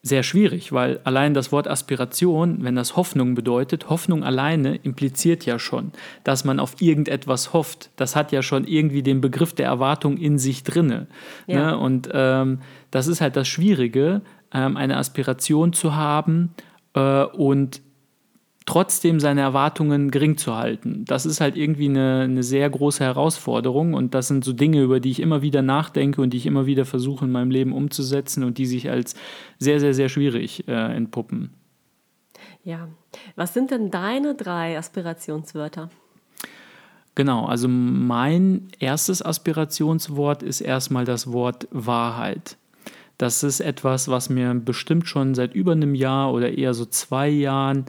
sehr 0.07 0.23
schwierig, 0.23 0.71
weil 0.71 0.99
allein 1.03 1.33
das 1.33 1.51
Wort 1.51 1.67
Aspiration, 1.67 2.63
wenn 2.63 2.75
das 2.75 2.95
Hoffnung 2.95 3.35
bedeutet, 3.35 3.89
Hoffnung 3.89 4.23
alleine 4.23 4.75
impliziert 4.75 5.45
ja 5.45 5.59
schon, 5.59 5.91
dass 6.23 6.45
man 6.45 6.59
auf 6.59 6.81
irgendetwas 6.81 7.53
hofft. 7.53 7.91
Das 7.95 8.15
hat 8.15 8.31
ja 8.31 8.41
schon 8.41 8.65
irgendwie 8.65 9.03
den 9.03 9.21
Begriff 9.21 9.53
der 9.53 9.67
Erwartung 9.67 10.17
in 10.17 10.39
sich 10.39 10.63
drinne. 10.63 11.07
Ja. 11.45 11.71
Ne? 11.71 11.77
Und 11.77 12.09
ähm, 12.13 12.59
das 12.91 13.07
ist 13.07 13.21
halt 13.21 13.35
das 13.35 13.47
Schwierige, 13.47 14.21
ähm, 14.53 14.77
eine 14.77 14.97
Aspiration 14.97 15.73
zu 15.73 15.95
haben 15.95 16.53
äh, 16.93 17.23
und 17.23 17.81
trotzdem 18.67 19.19
seine 19.19 19.41
Erwartungen 19.41 20.11
gering 20.11 20.37
zu 20.37 20.55
halten. 20.55 21.05
Das 21.05 21.25
ist 21.25 21.39
halt 21.41 21.55
irgendwie 21.55 21.87
eine, 21.87 22.21
eine, 22.23 22.43
sehr 22.43 22.69
große 22.69 23.03
Herausforderung 23.03 23.93
und 23.93 24.13
das 24.13 24.27
sind 24.27 24.43
so 24.43 24.53
Dinge, 24.53 24.81
über 24.81 24.99
die 24.99 25.09
ich 25.09 25.21
immer 25.21 25.41
wieder 25.41 25.61
nachdenke 25.61 26.21
und 26.21 26.31
die 26.31 26.37
ich 26.37 26.45
immer 26.45 26.65
wieder 26.65 26.85
versuche 26.85 27.25
in 27.25 27.31
meinem 27.31 27.49
Leben 27.49 27.71
umzusetzen 27.71 28.43
und 28.43 28.57
die 28.57 28.65
sich 28.65 28.89
als 28.91 29.15
sehr, 29.57 29.79
sehr, 29.79 29.93
sehr 29.93 30.09
schwierig 30.09 30.67
äh, 30.67 30.73
entpuppen. 30.73 31.53
Ja, 32.63 32.89
was 33.37 33.53
sind 33.53 33.71
denn 33.71 33.89
deine 33.89 34.35
drei 34.35 34.77
Aspirationswörter? 34.77 35.89
Genau, 37.15 37.45
also 37.45 37.69
mein 37.69 38.67
erstes 38.79 39.25
Aspirationswort 39.25 40.43
ist 40.43 40.59
erstmal 40.59 41.05
das 41.05 41.31
Wort 41.31 41.69
Wahrheit. 41.71 42.57
Das 43.17 43.43
ist 43.43 43.61
etwas, 43.61 44.09
was 44.09 44.29
mir 44.29 44.53
bestimmt 44.53 45.07
schon 45.07 45.35
seit 45.35 45.55
über 45.55 45.71
einem 45.71 45.95
Jahr 45.95 46.33
oder 46.33 46.55
eher 46.55 46.73
so 46.73 46.85
zwei 46.85 47.29
Jahren 47.29 47.85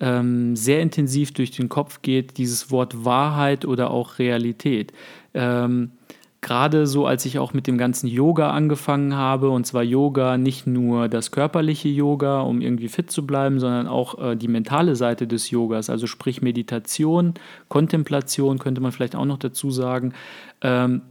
ähm, 0.00 0.56
sehr 0.56 0.80
intensiv 0.80 1.32
durch 1.32 1.50
den 1.50 1.68
Kopf 1.68 2.02
geht, 2.02 2.38
dieses 2.38 2.70
Wort 2.70 3.04
Wahrheit 3.04 3.64
oder 3.64 3.90
auch 3.90 4.18
Realität. 4.18 4.92
Ähm, 5.34 5.92
Gerade 6.42 6.86
so, 6.86 7.04
als 7.04 7.26
ich 7.26 7.38
auch 7.38 7.52
mit 7.52 7.66
dem 7.66 7.76
ganzen 7.76 8.06
Yoga 8.06 8.50
angefangen 8.52 9.14
habe, 9.14 9.50
und 9.50 9.66
zwar 9.66 9.82
Yoga 9.82 10.38
nicht 10.38 10.66
nur 10.66 11.08
das 11.08 11.32
körperliche 11.32 11.90
Yoga, 11.90 12.40
um 12.40 12.62
irgendwie 12.62 12.88
fit 12.88 13.10
zu 13.10 13.26
bleiben, 13.26 13.60
sondern 13.60 13.86
auch 13.86 14.18
äh, 14.18 14.36
die 14.36 14.48
mentale 14.48 14.96
Seite 14.96 15.26
des 15.26 15.50
Yogas, 15.50 15.90
also 15.90 16.06
sprich 16.06 16.40
Meditation, 16.40 17.34
Kontemplation 17.68 18.58
könnte 18.58 18.80
man 18.80 18.90
vielleicht 18.90 19.16
auch 19.16 19.26
noch 19.26 19.36
dazu 19.36 19.70
sagen. 19.70 20.14
Ähm, 20.62 21.02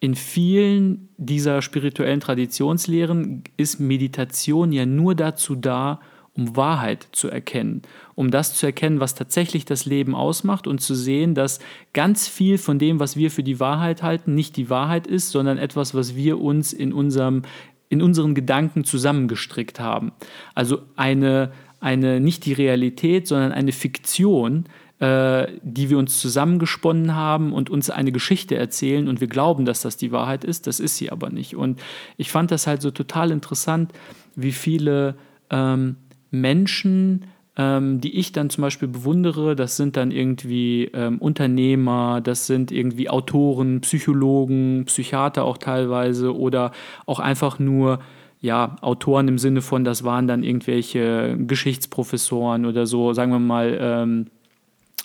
in 0.00 0.14
vielen 0.14 1.08
dieser 1.16 1.62
spirituellen 1.62 2.20
Traditionslehren 2.20 3.44
ist 3.56 3.80
Meditation 3.80 4.72
ja 4.72 4.84
nur 4.84 5.14
dazu 5.14 5.54
da, 5.54 6.00
um 6.36 6.56
Wahrheit 6.56 7.08
zu 7.12 7.28
erkennen, 7.28 7.82
um 8.14 8.30
das 8.30 8.54
zu 8.54 8.66
erkennen, 8.66 9.00
was 9.00 9.14
tatsächlich 9.14 9.64
das 9.64 9.84
Leben 9.84 10.14
ausmacht 10.14 10.66
und 10.66 10.80
zu 10.80 10.94
sehen, 10.94 11.34
dass 11.34 11.58
ganz 11.92 12.28
viel 12.28 12.56
von 12.56 12.78
dem, 12.78 13.00
was 13.00 13.16
wir 13.16 13.30
für 13.30 13.42
die 13.42 13.60
Wahrheit 13.60 14.02
halten, 14.02 14.34
nicht 14.34 14.56
die 14.56 14.70
Wahrheit 14.70 15.06
ist, 15.06 15.30
sondern 15.30 15.58
etwas, 15.58 15.94
was 15.94 16.14
wir 16.14 16.40
uns 16.40 16.72
in 16.72 16.92
unserem 16.92 17.42
in 17.90 18.02
unseren 18.02 18.36
Gedanken 18.36 18.84
zusammengestrickt 18.84 19.80
haben. 19.80 20.12
Also 20.54 20.82
eine, 20.94 21.50
eine 21.80 22.20
nicht 22.20 22.46
die 22.46 22.52
Realität, 22.52 23.26
sondern 23.26 23.50
eine 23.50 23.72
Fiktion, 23.72 24.66
äh, 25.00 25.48
die 25.62 25.90
wir 25.90 25.98
uns 25.98 26.20
zusammengesponnen 26.20 27.16
haben 27.16 27.52
und 27.52 27.68
uns 27.68 27.90
eine 27.90 28.12
Geschichte 28.12 28.54
erzählen 28.54 29.08
und 29.08 29.20
wir 29.20 29.26
glauben, 29.26 29.64
dass 29.64 29.82
das 29.82 29.96
die 29.96 30.12
Wahrheit 30.12 30.44
ist, 30.44 30.68
das 30.68 30.78
ist 30.78 30.98
sie 30.98 31.10
aber 31.10 31.30
nicht. 31.30 31.56
Und 31.56 31.80
ich 32.16 32.30
fand 32.30 32.52
das 32.52 32.68
halt 32.68 32.80
so 32.80 32.92
total 32.92 33.32
interessant, 33.32 33.92
wie 34.36 34.52
viele 34.52 35.16
ähm, 35.50 35.96
Menschen, 36.30 37.26
ähm, 37.56 38.00
die 38.00 38.18
ich 38.18 38.32
dann 38.32 38.50
zum 38.50 38.62
Beispiel 38.62 38.88
bewundere, 38.88 39.56
das 39.56 39.76
sind 39.76 39.96
dann 39.96 40.10
irgendwie 40.10 40.90
ähm, 40.94 41.18
Unternehmer, 41.18 42.20
das 42.20 42.46
sind 42.46 42.72
irgendwie 42.72 43.10
Autoren, 43.10 43.80
Psychologen, 43.80 44.84
Psychiater 44.86 45.44
auch 45.44 45.58
teilweise 45.58 46.36
oder 46.36 46.72
auch 47.06 47.20
einfach 47.20 47.58
nur 47.58 48.00
ja, 48.40 48.76
Autoren 48.80 49.28
im 49.28 49.38
Sinne 49.38 49.60
von, 49.60 49.84
das 49.84 50.02
waren 50.02 50.26
dann 50.26 50.42
irgendwelche 50.42 51.36
Geschichtsprofessoren 51.38 52.64
oder 52.64 52.86
so, 52.86 53.12
sagen 53.12 53.32
wir 53.32 53.38
mal, 53.38 53.76
ähm, 53.78 54.26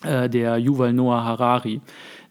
äh, 0.04 0.30
der 0.30 0.58
Yuval 0.58 0.94
Noah 0.94 1.24
Harari 1.26 1.82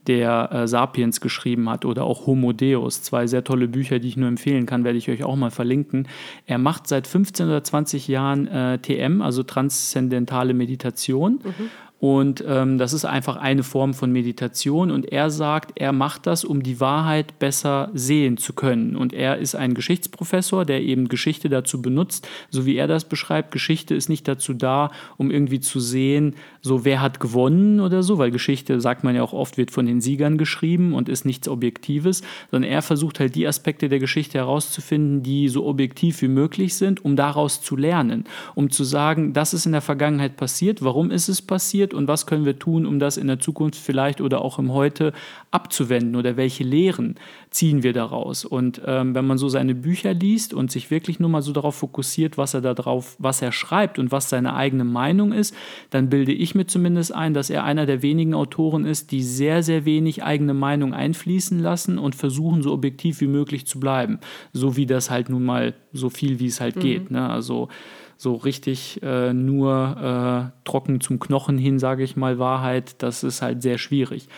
der 0.06 0.50
äh, 0.52 0.68
Sapiens 0.68 1.20
geschrieben 1.20 1.68
hat 1.68 1.84
oder 1.84 2.04
auch 2.04 2.26
Homo 2.26 2.52
Deus, 2.52 3.02
zwei 3.02 3.26
sehr 3.26 3.44
tolle 3.44 3.68
Bücher, 3.68 3.98
die 3.98 4.08
ich 4.08 4.16
nur 4.16 4.28
empfehlen 4.28 4.66
kann, 4.66 4.84
werde 4.84 4.98
ich 4.98 5.08
euch 5.10 5.24
auch 5.24 5.36
mal 5.36 5.50
verlinken. 5.50 6.08
Er 6.46 6.58
macht 6.58 6.86
seit 6.86 7.06
15 7.06 7.46
oder 7.46 7.64
20 7.64 8.08
Jahren 8.08 8.46
äh, 8.46 8.78
TM, 8.78 9.22
also 9.22 9.42
transzendentale 9.42 10.54
Meditation. 10.54 11.40
Mhm. 11.44 11.70
Und 12.00 12.44
ähm, 12.46 12.76
das 12.76 12.92
ist 12.92 13.06
einfach 13.06 13.36
eine 13.36 13.62
Form 13.62 13.94
von 13.94 14.12
Meditation. 14.12 14.90
Und 14.90 15.10
er 15.10 15.30
sagt, 15.30 15.72
er 15.76 15.92
macht 15.92 16.26
das, 16.26 16.44
um 16.44 16.62
die 16.62 16.78
Wahrheit 16.78 17.38
besser 17.38 17.88
sehen 17.94 18.36
zu 18.36 18.52
können. 18.52 18.94
Und 18.94 19.14
er 19.14 19.38
ist 19.38 19.54
ein 19.54 19.72
Geschichtsprofessor, 19.72 20.66
der 20.66 20.82
eben 20.82 21.08
Geschichte 21.08 21.48
dazu 21.48 21.80
benutzt, 21.80 22.28
so 22.50 22.66
wie 22.66 22.76
er 22.76 22.88
das 22.88 23.08
beschreibt. 23.08 23.52
Geschichte 23.52 23.94
ist 23.94 24.10
nicht 24.10 24.28
dazu 24.28 24.52
da, 24.52 24.90
um 25.16 25.30
irgendwie 25.30 25.60
zu 25.60 25.80
sehen, 25.80 26.34
so 26.60 26.84
wer 26.84 27.00
hat 27.00 27.20
gewonnen 27.20 27.80
oder 27.80 28.02
so, 28.02 28.18
weil 28.18 28.30
Geschichte, 28.30 28.80
sagt 28.80 29.02
man 29.04 29.14
ja 29.14 29.22
auch 29.22 29.32
oft, 29.32 29.56
wird 29.56 29.70
von 29.70 29.86
den 29.86 30.00
Siegern 30.00 30.36
geschrieben 30.36 30.94
und 30.94 31.08
ist 31.08 31.24
nichts 31.24 31.48
Objektives, 31.48 32.22
sondern 32.50 32.70
er 32.70 32.82
versucht 32.82 33.20
halt 33.20 33.34
die 33.34 33.46
Aspekte 33.46 33.88
der 33.88 33.98
Geschichte 33.98 34.38
herauszufinden, 34.38 35.22
die 35.22 35.48
so 35.48 35.64
objektiv 35.66 36.20
wie 36.22 36.28
möglich 36.28 36.74
sind, 36.74 37.04
um 37.04 37.16
daraus 37.16 37.62
zu 37.62 37.76
lernen, 37.76 38.24
um 38.54 38.70
zu 38.70 38.84
sagen, 38.84 39.32
das 39.32 39.54
ist 39.54 39.64
in 39.66 39.72
der 39.72 39.80
Vergangenheit 39.80 40.36
passiert, 40.36 40.82
warum 40.82 41.10
ist 41.10 41.28
es 41.28 41.40
passiert 41.40 41.83
und 41.92 42.08
was 42.08 42.26
können 42.26 42.46
wir 42.46 42.58
tun, 42.58 42.86
um 42.86 42.98
das 42.98 43.16
in 43.16 43.26
der 43.26 43.40
Zukunft 43.40 43.78
vielleicht 43.78 44.20
oder 44.20 44.40
auch 44.42 44.58
im 44.58 44.72
Heute 44.72 45.12
abzuwenden 45.50 46.16
oder 46.16 46.36
welche 46.36 46.64
Lehren 46.64 47.16
ziehen 47.50 47.82
wir 47.82 47.92
daraus. 47.92 48.44
Und 48.44 48.80
ähm, 48.86 49.14
wenn 49.14 49.26
man 49.26 49.36
so 49.36 49.48
seine 49.48 49.74
Bücher 49.74 50.14
liest 50.14 50.54
und 50.54 50.70
sich 50.70 50.90
wirklich 50.90 51.20
nur 51.20 51.28
mal 51.28 51.42
so 51.42 51.52
darauf 51.52 51.74
fokussiert, 51.74 52.38
was 52.38 52.54
er 52.54 52.60
da 52.60 52.74
drauf, 52.74 53.16
was 53.18 53.42
er 53.42 53.52
schreibt 53.52 53.98
und 53.98 54.12
was 54.12 54.28
seine 54.28 54.54
eigene 54.54 54.84
Meinung 54.84 55.32
ist, 55.32 55.54
dann 55.90 56.08
bilde 56.08 56.32
ich 56.32 56.54
mir 56.54 56.66
zumindest 56.66 57.14
ein, 57.14 57.34
dass 57.34 57.50
er 57.50 57.64
einer 57.64 57.86
der 57.86 58.02
wenigen 58.02 58.34
Autoren 58.34 58.84
ist, 58.86 59.10
die 59.10 59.22
sehr, 59.22 59.62
sehr 59.62 59.84
wenig 59.84 60.22
eigene 60.22 60.54
Meinung 60.54 60.94
einfließen 60.94 61.58
lassen 61.58 61.98
und 61.98 62.14
versuchen, 62.14 62.62
so 62.62 62.72
objektiv 62.72 63.20
wie 63.20 63.26
möglich 63.26 63.66
zu 63.66 63.80
bleiben. 63.80 64.20
So 64.52 64.76
wie 64.76 64.86
das 64.86 65.10
halt 65.10 65.28
nun 65.28 65.44
mal 65.44 65.74
so 65.92 66.10
viel, 66.10 66.38
wie 66.40 66.46
es 66.46 66.60
halt 66.60 66.76
mhm. 66.76 66.80
geht. 66.80 67.10
Ne? 67.10 67.28
Also 67.28 67.68
so 68.16 68.34
richtig 68.34 69.02
äh, 69.02 69.32
nur 69.32 70.52
äh, 70.54 70.66
trocken 70.66 71.00
zum 71.00 71.18
Knochen 71.18 71.58
hin, 71.58 71.78
sage 71.78 72.02
ich 72.02 72.16
mal, 72.16 72.38
Wahrheit, 72.38 73.02
das 73.02 73.24
ist 73.24 73.42
halt 73.42 73.62
sehr 73.62 73.78
schwierig. 73.78 74.28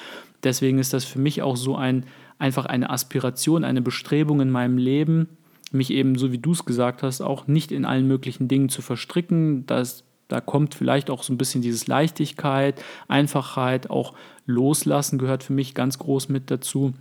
Deswegen 0.43 0.79
ist 0.79 0.93
das 0.93 1.05
für 1.05 1.19
mich 1.19 1.43
auch 1.43 1.57
so 1.57 1.77
ein, 1.77 2.05
einfach 2.39 2.67
eine 2.67 2.91
Aspiration, 2.91 3.65
eine 3.65 3.83
Bestrebung 3.83 4.41
in 4.41 4.51
meinem 4.51 4.79
Leben, 4.79 5.29
mich 5.73 5.91
eben, 5.91 6.17
so 6.17 6.33
wie 6.33 6.39
du 6.39 6.53
es 6.53 6.65
gesagt 6.65 7.03
hast, 7.03 7.21
auch 7.21 7.47
nicht 7.47 7.73
in 7.73 7.85
allen 7.85 8.07
möglichen 8.07 8.49
Dingen 8.49 8.69
zu 8.69 8.83
verstricken. 8.83 9.67
Das, 9.67 10.05
da 10.29 10.41
kommt 10.41 10.75
vielleicht 10.75 11.11
auch 11.11 11.23
so 11.23 11.33
ein 11.33 11.39
bisschen 11.39 11.63
dieses 11.63 11.87
Leichtigkeit, 11.87 12.83
Einfachheit, 13.09 13.91
auch 13.91 14.15
Loslassen 14.47 15.19
gehört 15.19 15.43
für 15.43 15.53
mich 15.53 15.75
ganz 15.75 15.99
groß 15.99 16.29
mit 16.29 16.51
dazu 16.51 16.95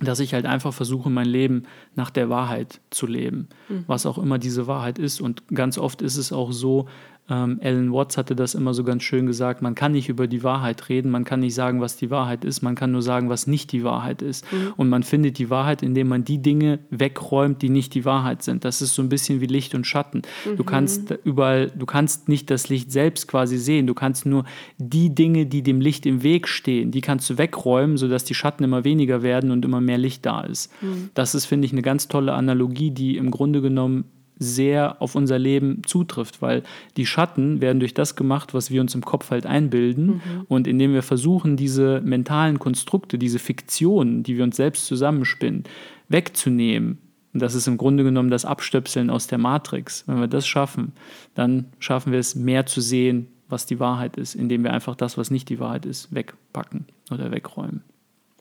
dass 0.00 0.20
ich 0.20 0.34
halt 0.34 0.46
einfach 0.46 0.72
versuche, 0.72 1.10
mein 1.10 1.26
Leben 1.26 1.64
nach 1.94 2.10
der 2.10 2.28
Wahrheit 2.30 2.80
zu 2.90 3.06
leben, 3.06 3.48
mhm. 3.68 3.84
was 3.86 4.06
auch 4.06 4.18
immer 4.18 4.38
diese 4.38 4.66
Wahrheit 4.66 4.98
ist. 4.98 5.20
Und 5.20 5.46
ganz 5.48 5.78
oft 5.78 6.02
ist 6.02 6.16
es 6.16 6.32
auch 6.32 6.52
so, 6.52 6.88
ähm, 7.30 7.60
Alan 7.62 7.92
Watts 7.92 8.18
hatte 8.18 8.34
das 8.34 8.54
immer 8.54 8.74
so 8.74 8.82
ganz 8.82 9.04
schön 9.04 9.26
gesagt, 9.26 9.62
man 9.62 9.76
kann 9.76 9.92
nicht 9.92 10.08
über 10.08 10.26
die 10.26 10.42
Wahrheit 10.42 10.88
reden, 10.88 11.10
man 11.10 11.24
kann 11.24 11.40
nicht 11.40 11.54
sagen, 11.54 11.80
was 11.80 11.96
die 11.96 12.10
Wahrheit 12.10 12.44
ist, 12.44 12.60
man 12.60 12.74
kann 12.74 12.90
nur 12.90 13.02
sagen, 13.02 13.28
was 13.28 13.46
nicht 13.46 13.70
die 13.70 13.84
Wahrheit 13.84 14.20
ist. 14.20 14.50
Mhm. 14.52 14.74
Und 14.76 14.88
man 14.88 15.04
findet 15.04 15.38
die 15.38 15.48
Wahrheit, 15.48 15.82
indem 15.82 16.08
man 16.08 16.24
die 16.24 16.42
Dinge 16.42 16.80
wegräumt, 16.90 17.62
die 17.62 17.70
nicht 17.70 17.94
die 17.94 18.04
Wahrheit 18.04 18.42
sind. 18.42 18.64
Das 18.64 18.82
ist 18.82 18.94
so 18.94 19.02
ein 19.02 19.08
bisschen 19.08 19.40
wie 19.40 19.46
Licht 19.46 19.74
und 19.74 19.86
Schatten. 19.86 20.22
Mhm. 20.44 20.56
Du 20.56 20.64
kannst 20.64 21.14
überall, 21.24 21.70
du 21.70 21.86
kannst 21.86 22.28
nicht 22.28 22.50
das 22.50 22.68
Licht 22.68 22.90
selbst 22.90 23.28
quasi 23.28 23.58
sehen, 23.58 23.86
du 23.86 23.94
kannst 23.94 24.26
nur 24.26 24.44
die 24.78 25.14
Dinge, 25.14 25.46
die 25.46 25.62
dem 25.62 25.80
Licht 25.80 26.06
im 26.06 26.24
Weg 26.24 26.48
stehen, 26.48 26.90
die 26.90 27.00
kannst 27.00 27.30
du 27.30 27.38
wegräumen, 27.38 27.96
sodass 27.96 28.24
die 28.24 28.34
Schatten 28.34 28.64
immer 28.64 28.82
weniger 28.84 29.22
werden 29.22 29.52
und 29.52 29.64
immer 29.64 29.80
mehr 29.80 29.98
Licht 29.98 30.26
da 30.26 30.40
ist. 30.40 30.72
Mhm. 30.82 31.10
Das 31.14 31.36
ist, 31.36 31.46
finde 31.46 31.66
ich, 31.66 31.72
eine 31.72 31.82
ganz 31.82 32.08
tolle 32.08 32.32
Analogie, 32.32 32.90
die 32.90 33.16
im 33.16 33.30
Grunde 33.30 33.62
genommen 33.62 34.04
sehr 34.40 35.00
auf 35.00 35.14
unser 35.14 35.38
Leben 35.38 35.82
zutrifft, 35.86 36.42
weil 36.42 36.64
die 36.96 37.06
Schatten 37.06 37.60
werden 37.60 37.78
durch 37.78 37.94
das 37.94 38.16
gemacht, 38.16 38.54
was 38.54 38.70
wir 38.70 38.80
uns 38.80 38.94
im 38.94 39.04
Kopf 39.04 39.30
halt 39.30 39.46
einbilden. 39.46 40.06
Mhm. 40.06 40.20
Und 40.48 40.66
indem 40.66 40.94
wir 40.94 41.02
versuchen, 41.02 41.56
diese 41.56 42.00
mentalen 42.00 42.58
Konstrukte, 42.58 43.18
diese 43.18 43.38
Fiktionen, 43.38 44.22
die 44.24 44.36
wir 44.36 44.44
uns 44.44 44.56
selbst 44.56 44.86
zusammenspinnen, 44.86 45.64
wegzunehmen, 46.08 46.98
und 47.32 47.40
das 47.40 47.54
ist 47.54 47.68
im 47.68 47.76
Grunde 47.76 48.02
genommen 48.02 48.30
das 48.30 48.44
Abstöpseln 48.44 49.08
aus 49.08 49.28
der 49.28 49.38
Matrix. 49.38 50.02
Wenn 50.08 50.18
wir 50.18 50.26
das 50.26 50.48
schaffen, 50.48 50.92
dann 51.34 51.66
schaffen 51.78 52.10
wir 52.10 52.18
es 52.18 52.34
mehr 52.34 52.66
zu 52.66 52.80
sehen, 52.80 53.28
was 53.48 53.66
die 53.66 53.78
Wahrheit 53.78 54.16
ist, 54.16 54.34
indem 54.34 54.64
wir 54.64 54.72
einfach 54.72 54.96
das, 54.96 55.16
was 55.16 55.30
nicht 55.30 55.48
die 55.48 55.60
Wahrheit 55.60 55.86
ist, 55.86 56.12
wegpacken 56.12 56.86
oder 57.10 57.30
wegräumen. 57.30 57.82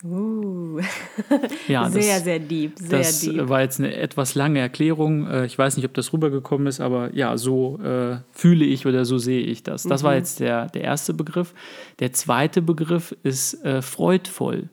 Uh. 0.04 0.80
ja, 1.68 1.90
sehr, 1.90 2.22
sehr 2.22 2.40
deep. 2.40 2.80
Sehr 2.80 3.00
das 3.00 3.22
deep. 3.22 3.50
war 3.50 3.62
jetzt 3.62 3.80
eine 3.80 3.96
etwas 3.96 4.36
lange 4.36 4.60
Erklärung. 4.60 5.28
Äh, 5.28 5.46
ich 5.46 5.58
weiß 5.58 5.76
nicht, 5.76 5.86
ob 5.86 5.94
das 5.94 6.14
rübergekommen 6.14 6.68
ist, 6.68 6.80
aber 6.80 7.14
ja, 7.14 7.38
so 7.38 7.80
äh, 7.80 8.18
fühle 8.32 8.66
ich 8.66 8.86
oder 8.86 9.04
so 9.04 9.18
sehe 9.18 9.42
ich 9.42 9.64
das. 9.64 9.84
Das 9.84 10.02
mhm. 10.02 10.08
war 10.08 10.16
jetzt 10.16 10.40
der, 10.40 10.68
der 10.68 10.84
erste 10.84 11.14
Begriff. 11.14 11.54
Der 12.00 12.14
zweite 12.14 12.62
Begriff 12.62 13.16
ist 13.24 13.64
äh, 13.66 13.82
freudvoll. 13.82 14.70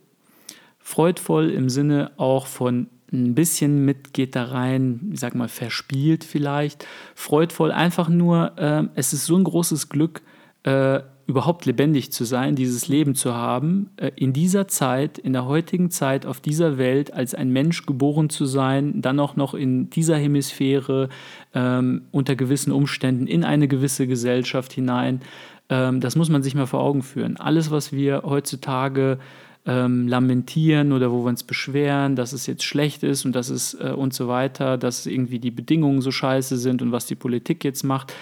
Freudvoll 0.78 1.50
im 1.50 1.68
Sinne 1.68 2.12
auch 2.16 2.46
von 2.46 2.86
ein 3.12 3.34
bisschen 3.34 3.84
mit 3.84 4.12
geht 4.12 4.36
da 4.36 4.44
rein, 4.44 5.10
ich 5.12 5.20
sag 5.20 5.34
mal, 5.34 5.48
verspielt 5.48 6.24
vielleicht. 6.24 6.86
Freudvoll 7.14 7.72
einfach 7.72 8.08
nur, 8.08 8.58
äh, 8.58 8.84
es 8.94 9.12
ist 9.12 9.26
so 9.26 9.36
ein 9.36 9.44
großes 9.44 9.88
Glück, 9.88 10.22
äh, 10.64 11.00
überhaupt 11.26 11.66
lebendig 11.66 12.12
zu 12.12 12.24
sein, 12.24 12.54
dieses 12.54 12.86
Leben 12.86 13.14
zu 13.14 13.34
haben, 13.34 13.90
äh, 13.96 14.12
in 14.14 14.32
dieser 14.32 14.68
Zeit, 14.68 15.18
in 15.18 15.32
der 15.32 15.46
heutigen 15.46 15.90
Zeit, 15.90 16.24
auf 16.24 16.40
dieser 16.40 16.78
Welt, 16.78 17.12
als 17.12 17.34
ein 17.34 17.50
Mensch 17.50 17.84
geboren 17.84 18.30
zu 18.30 18.46
sein, 18.46 19.02
dann 19.02 19.18
auch 19.18 19.34
noch 19.34 19.54
in 19.54 19.90
dieser 19.90 20.16
Hemisphäre, 20.16 21.08
ähm, 21.54 22.02
unter 22.12 22.36
gewissen 22.36 22.72
Umständen, 22.72 23.26
in 23.26 23.44
eine 23.44 23.66
gewisse 23.66 24.06
Gesellschaft 24.06 24.72
hinein. 24.72 25.20
Ähm, 25.68 26.00
das 26.00 26.14
muss 26.14 26.28
man 26.28 26.44
sich 26.44 26.54
mal 26.54 26.66
vor 26.66 26.80
Augen 26.80 27.02
führen. 27.02 27.36
Alles, 27.38 27.72
was 27.72 27.92
wir 27.92 28.22
heutzutage 28.24 29.18
ähm, 29.66 30.06
lamentieren 30.06 30.92
oder 30.92 31.10
wo 31.10 31.24
wir 31.24 31.28
uns 31.28 31.42
beschweren, 31.42 32.14
dass 32.14 32.32
es 32.32 32.46
jetzt 32.46 32.62
schlecht 32.62 33.02
ist 33.02 33.24
und 33.24 33.34
dass 33.34 33.48
es 33.48 33.74
äh, 33.74 33.90
und 33.90 34.14
so 34.14 34.28
weiter, 34.28 34.78
dass 34.78 35.06
irgendwie 35.06 35.40
die 35.40 35.50
Bedingungen 35.50 36.02
so 36.02 36.12
scheiße 36.12 36.56
sind 36.56 36.82
und 36.82 36.92
was 36.92 37.06
die 37.06 37.16
Politik 37.16 37.64
jetzt 37.64 37.82
macht. 37.82 38.14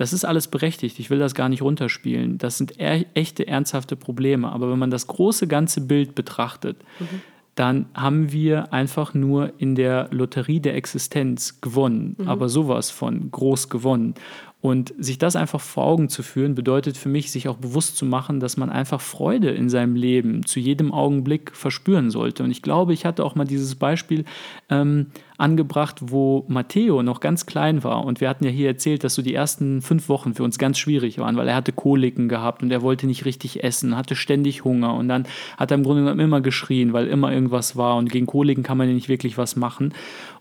Das 0.00 0.14
ist 0.14 0.24
alles 0.24 0.48
berechtigt. 0.48 0.98
Ich 0.98 1.10
will 1.10 1.18
das 1.18 1.34
gar 1.34 1.50
nicht 1.50 1.60
runterspielen. 1.60 2.38
Das 2.38 2.56
sind 2.56 2.80
echte, 2.80 3.46
ernsthafte 3.46 3.96
Probleme. 3.96 4.50
Aber 4.50 4.70
wenn 4.70 4.78
man 4.78 4.90
das 4.90 5.06
große 5.06 5.46
ganze 5.46 5.82
Bild 5.82 6.14
betrachtet, 6.14 6.78
mhm. 6.98 7.20
dann 7.54 7.84
haben 7.92 8.32
wir 8.32 8.72
einfach 8.72 9.12
nur 9.12 9.52
in 9.58 9.74
der 9.74 10.08
Lotterie 10.10 10.58
der 10.58 10.74
Existenz 10.74 11.60
gewonnen. 11.60 12.16
Mhm. 12.16 12.28
Aber 12.28 12.48
sowas 12.48 12.90
von 12.90 13.30
groß 13.30 13.68
gewonnen. 13.68 14.14
Und 14.62 14.92
sich 14.98 15.16
das 15.16 15.36
einfach 15.36 15.60
vor 15.60 15.84
Augen 15.84 16.10
zu 16.10 16.22
führen, 16.22 16.54
bedeutet 16.54 16.98
für 16.98 17.08
mich, 17.08 17.30
sich 17.30 17.48
auch 17.48 17.56
bewusst 17.56 17.96
zu 17.96 18.04
machen, 18.04 18.40
dass 18.40 18.58
man 18.58 18.68
einfach 18.68 19.00
Freude 19.00 19.48
in 19.48 19.70
seinem 19.70 19.96
Leben 19.96 20.44
zu 20.44 20.60
jedem 20.60 20.92
Augenblick 20.92 21.56
verspüren 21.56 22.10
sollte. 22.10 22.44
Und 22.44 22.50
ich 22.50 22.60
glaube, 22.60 22.92
ich 22.92 23.06
hatte 23.06 23.24
auch 23.24 23.34
mal 23.34 23.46
dieses 23.46 23.74
Beispiel 23.76 24.26
ähm, 24.68 25.06
angebracht, 25.38 25.96
wo 26.02 26.44
Matteo 26.48 27.02
noch 27.02 27.20
ganz 27.20 27.46
klein 27.46 27.82
war. 27.84 28.04
Und 28.04 28.20
wir 28.20 28.28
hatten 28.28 28.44
ja 28.44 28.50
hier 28.50 28.68
erzählt, 28.68 29.02
dass 29.02 29.14
so 29.14 29.22
die 29.22 29.32
ersten 29.32 29.80
fünf 29.80 30.10
Wochen 30.10 30.34
für 30.34 30.44
uns 30.44 30.58
ganz 30.58 30.78
schwierig 30.78 31.18
waren, 31.18 31.38
weil 31.38 31.48
er 31.48 31.54
hatte 31.54 31.72
Koliken 31.72 32.28
gehabt 32.28 32.62
und 32.62 32.70
er 32.70 32.82
wollte 32.82 33.06
nicht 33.06 33.24
richtig 33.24 33.64
essen, 33.64 33.96
hatte 33.96 34.14
ständig 34.14 34.64
Hunger. 34.64 34.92
Und 34.92 35.08
dann 35.08 35.24
hat 35.56 35.70
er 35.70 35.78
im 35.78 35.84
Grunde 35.84 36.02
genommen 36.02 36.20
immer 36.20 36.42
geschrien, 36.42 36.92
weil 36.92 37.06
immer 37.06 37.32
irgendwas 37.32 37.76
war. 37.76 37.96
Und 37.96 38.12
gegen 38.12 38.26
Koliken 38.26 38.62
kann 38.62 38.76
man 38.76 38.88
ja 38.88 38.94
nicht 38.94 39.08
wirklich 39.08 39.38
was 39.38 39.56
machen. 39.56 39.94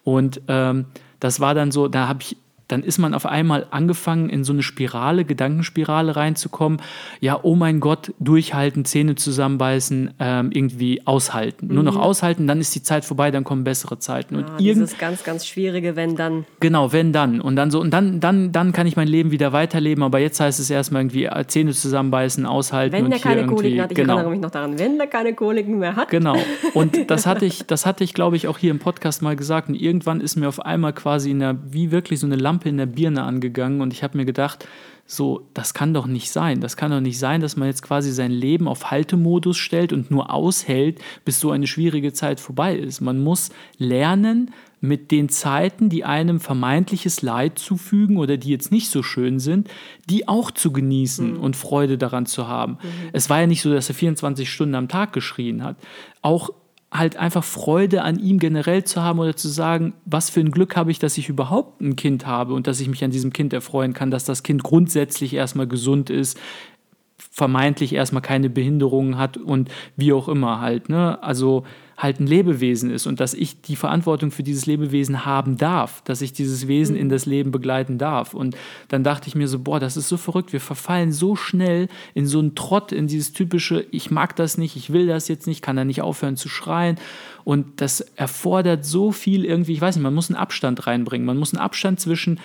Und 0.04 0.42
ähm, 0.50 0.88
das 1.22 1.40
war 1.40 1.54
dann 1.54 1.72
so, 1.72 1.88
da 1.88 2.10
habe 2.10 2.22
ich 2.22 2.36
dann 2.70 2.84
ist 2.84 3.00
man 3.00 3.14
auf 3.14 3.26
einmal 3.26 3.68
angefangen, 3.72 4.30
in 4.30 4.44
so 4.44 4.54
eine 4.54 4.64
Spirale, 4.64 5.26
Gedankenspirale 5.26 6.16
reinzukommen. 6.16 6.82
Ja, 7.20 7.40
oh 7.42 7.56
mein 7.56 7.80
Gott, 7.80 8.14
durchhalten, 8.20 8.86
Zähne 8.86 9.16
zusammenbeißen, 9.16 10.14
ähm, 10.20 10.52
irgendwie 10.52 11.06
aushalten. 11.06 11.68
Mhm. 11.68 11.74
Nur 11.74 11.84
noch 11.84 11.96
mhm. 11.96 12.02
aushalten, 12.02 12.48
dann 12.48 12.62
ist 12.62 12.74
die 12.76 12.84
Zeit 12.84 13.06
vorbei, 13.06 13.32
dann 13.32 13.44
kommen 13.44 13.64
bessere 13.64 14.00
Zeiten. 14.00 14.36
Und 14.36 14.48
ja, 14.48 14.58
dieses 14.58 14.98
ganz, 14.98 15.24
ganz 15.24 15.48
schwierige, 15.48 15.96
wenn 15.96 16.16
dann. 16.16 16.46
Genau, 16.60 16.94
wenn 16.94 17.12
dann. 17.12 17.42
Und 17.42 17.56
dann 17.56 17.72
so, 17.72 17.82
und 17.82 17.92
dann, 17.92 18.20
dann, 18.20 18.52
dann 18.52 18.72
kann 18.72 18.86
ich 18.86 18.96
mein 18.96 19.08
Leben 19.08 19.32
wieder 19.32 19.52
weiterleben, 19.52 20.04
aber 20.04 20.20
jetzt 20.20 20.40
heißt 20.40 20.60
es 20.60 20.70
erstmal 20.70 21.02
irgendwie 21.02 21.26
äh, 21.26 21.46
Zähne 21.48 21.74
zusammenbeißen, 21.74 22.46
aushalten. 22.46 22.94
Wenn 22.94 23.06
und 23.06 23.12
der 23.12 23.20
keine 23.20 23.48
Koliken 23.48 23.82
hat, 23.82 23.92
ich 23.92 23.96
genau. 23.96 24.14
erinnere 24.14 24.32
mich 24.32 24.42
noch 24.42 24.52
daran, 24.52 24.78
wenn 24.78 24.98
der 24.98 25.08
keine 25.08 25.34
Koliken 25.34 25.80
mehr 25.80 25.96
hat. 25.96 26.10
Genau. 26.10 26.38
Und 26.74 26.98
das 27.10 27.26
hatte 27.26 27.46
ich, 27.46 27.66
das 27.66 27.86
hatte 27.88 28.04
ich, 28.04 28.14
glaube 28.14 28.36
ich, 28.36 28.48
auch 28.48 28.60
hier 28.60 28.72
im 28.72 28.80
Podcast 28.80 29.22
mal 29.24 29.36
gesagt. 29.36 29.70
Und 29.70 29.76
irgendwann 29.76 30.22
ist 30.22 30.36
mir 30.36 30.48
auf 30.48 30.64
einmal 30.64 30.94
quasi 30.94 31.32
in 31.32 31.40
der, 31.40 31.58
wie 31.70 31.92
wirklich 31.92 32.20
so 32.20 32.28
eine 32.28 32.36
Lampe 32.36 32.59
Lampe 32.60 32.70
in 32.70 32.78
der 32.78 32.86
Birne 32.86 33.24
angegangen 33.24 33.82
und 33.82 33.94
ich 33.94 34.04
habe 34.04 34.18
mir 34.18 34.26
gedacht, 34.26 34.68
so, 35.06 35.48
das 35.56 35.74
kann 35.74 35.94
doch 35.94 36.06
nicht 36.06 36.30
sein. 36.30 36.62
Das 36.62 36.78
kann 36.78 36.92
doch 36.92 37.00
nicht 37.00 37.18
sein, 37.18 37.42
dass 37.42 37.56
man 37.56 37.68
jetzt 37.68 37.82
quasi 37.82 38.12
sein 38.12 38.32
Leben 38.32 38.68
auf 38.68 38.92
Haltemodus 38.92 39.58
stellt 39.58 39.92
und 39.92 40.12
nur 40.12 40.32
aushält, 40.32 41.00
bis 41.26 41.40
so 41.40 41.50
eine 41.50 41.66
schwierige 41.66 42.14
Zeit 42.14 42.40
vorbei 42.40 42.76
ist. 42.76 43.02
Man 43.02 43.24
muss 43.24 43.50
lernen, 43.78 44.52
mit 44.82 45.12
den 45.12 45.28
Zeiten, 45.28 45.90
die 45.90 46.06
einem 46.06 46.40
vermeintliches 46.40 47.22
Leid 47.22 47.60
zufügen 47.60 48.18
oder 48.18 48.38
die 48.38 48.50
jetzt 48.50 48.72
nicht 48.72 48.90
so 48.90 49.04
schön 49.04 49.40
sind, 49.40 49.70
die 50.10 50.28
auch 50.28 50.52
zu 50.52 50.72
genießen 50.72 51.34
mhm. 51.34 51.40
und 51.40 51.58
Freude 51.58 51.98
daran 51.98 52.26
zu 52.26 52.48
haben. 52.48 52.74
Mhm. 52.74 53.10
Es 53.12 53.30
war 53.30 53.42
ja 53.42 53.48
nicht 53.48 53.62
so, 53.62 53.74
dass 53.74 53.90
er 53.90 53.96
24 53.96 54.50
Stunden 54.50 54.76
am 54.76 54.88
Tag 54.88 55.12
geschrien 55.12 55.64
hat. 55.64 55.76
Auch 56.22 56.52
halt 56.92 57.18
einfach 57.18 57.44
Freude 57.44 58.02
an 58.02 58.20
ihm 58.20 58.40
generell 58.40 58.84
zu 58.84 59.04
haben 59.04 59.20
oder 59.20 59.36
zu 59.36 59.48
sagen, 59.48 59.94
was 60.06 60.30
für 60.30 60.40
ein 60.40 60.52
Glück 60.52 60.76
habe 60.76 60.92
ich, 60.92 60.98
dass 60.98 61.18
ich 61.18 61.30
überhaupt 61.30 61.82
ein 61.82 61.96
Kind 61.96 62.26
habe 62.26 62.54
und 62.54 62.66
dass 62.66 62.80
ich 62.80 62.88
mich 62.88 63.04
an 63.04 63.12
diesem 63.12 63.32
Kind 63.32 63.54
erfreuen 63.54 63.94
kann, 63.94 64.10
dass 64.10 64.24
das 64.24 64.42
Kind 64.42 64.64
grundsätzlich 64.64 65.34
erstmal 65.34 65.68
gesund 65.68 66.10
ist, 66.10 66.40
vermeintlich 67.40 67.94
erstmal 67.94 68.22
keine 68.22 68.50
Behinderungen 68.50 69.18
hat 69.18 69.38
und 69.38 69.70
wie 69.96 70.12
auch 70.12 70.28
immer 70.28 70.60
halt. 70.60 70.90
Ne? 70.90 71.24
Also 71.24 71.64
halt 71.98 72.20
ein 72.20 72.28
Lebewesen 72.28 72.92
ist 72.92 73.08
und 73.08 73.20
dass 73.20 73.34
ich 73.34 73.62
die 73.62 73.76
Verantwortung 73.78 74.32
für 74.32 74.44
dieses 74.44 74.66
Lebewesen 74.66 75.26
haben 75.26 75.58
darf, 75.58 76.02
dass 76.04 76.22
ich 76.22 76.34
dieses 76.34 76.68
Wesen 76.68 76.96
in 76.96 77.10
das 77.10 77.26
Leben 77.26 77.52
begleiten 77.52 77.98
darf. 77.98 78.34
Und 78.34 78.56
dann 78.90 79.04
dachte 79.04 79.28
ich 79.28 79.36
mir 79.36 79.48
so, 79.48 79.60
boah, 79.60 79.80
das 79.80 79.98
ist 79.98 80.08
so 80.08 80.18
verrückt, 80.18 80.54
wir 80.54 80.62
verfallen 80.62 81.12
so 81.12 81.36
schnell 81.36 81.88
in 82.14 82.26
so 82.26 82.40
einen 82.40 82.56
Trott, 82.56 82.92
in 82.92 83.08
dieses 83.08 83.32
typische, 83.32 83.86
ich 83.92 84.12
mag 84.12 84.36
das 84.36 84.58
nicht, 84.58 84.76
ich 84.76 84.92
will 84.92 85.08
das 85.08 85.28
jetzt 85.28 85.48
nicht, 85.48 85.62
kann 85.62 85.76
da 85.76 85.86
nicht 85.86 86.02
aufhören 86.02 86.38
zu 86.38 86.50
schreien. 86.50 86.98
Und 87.46 87.82
das 87.82 88.02
erfordert 88.02 88.86
so 88.86 89.12
viel 89.12 89.46
irgendwie, 89.46 89.74
ich 89.74 89.82
weiß 89.82 89.96
nicht, 89.96 90.04
man 90.04 90.14
muss 90.14 90.30
einen 90.30 90.38
Abstand 90.38 90.88
reinbringen, 90.88 91.26
man 91.26 91.38
muss 91.38 91.54
einen 91.54 91.62
Abstand 91.62 92.00
zwischen 92.00 92.40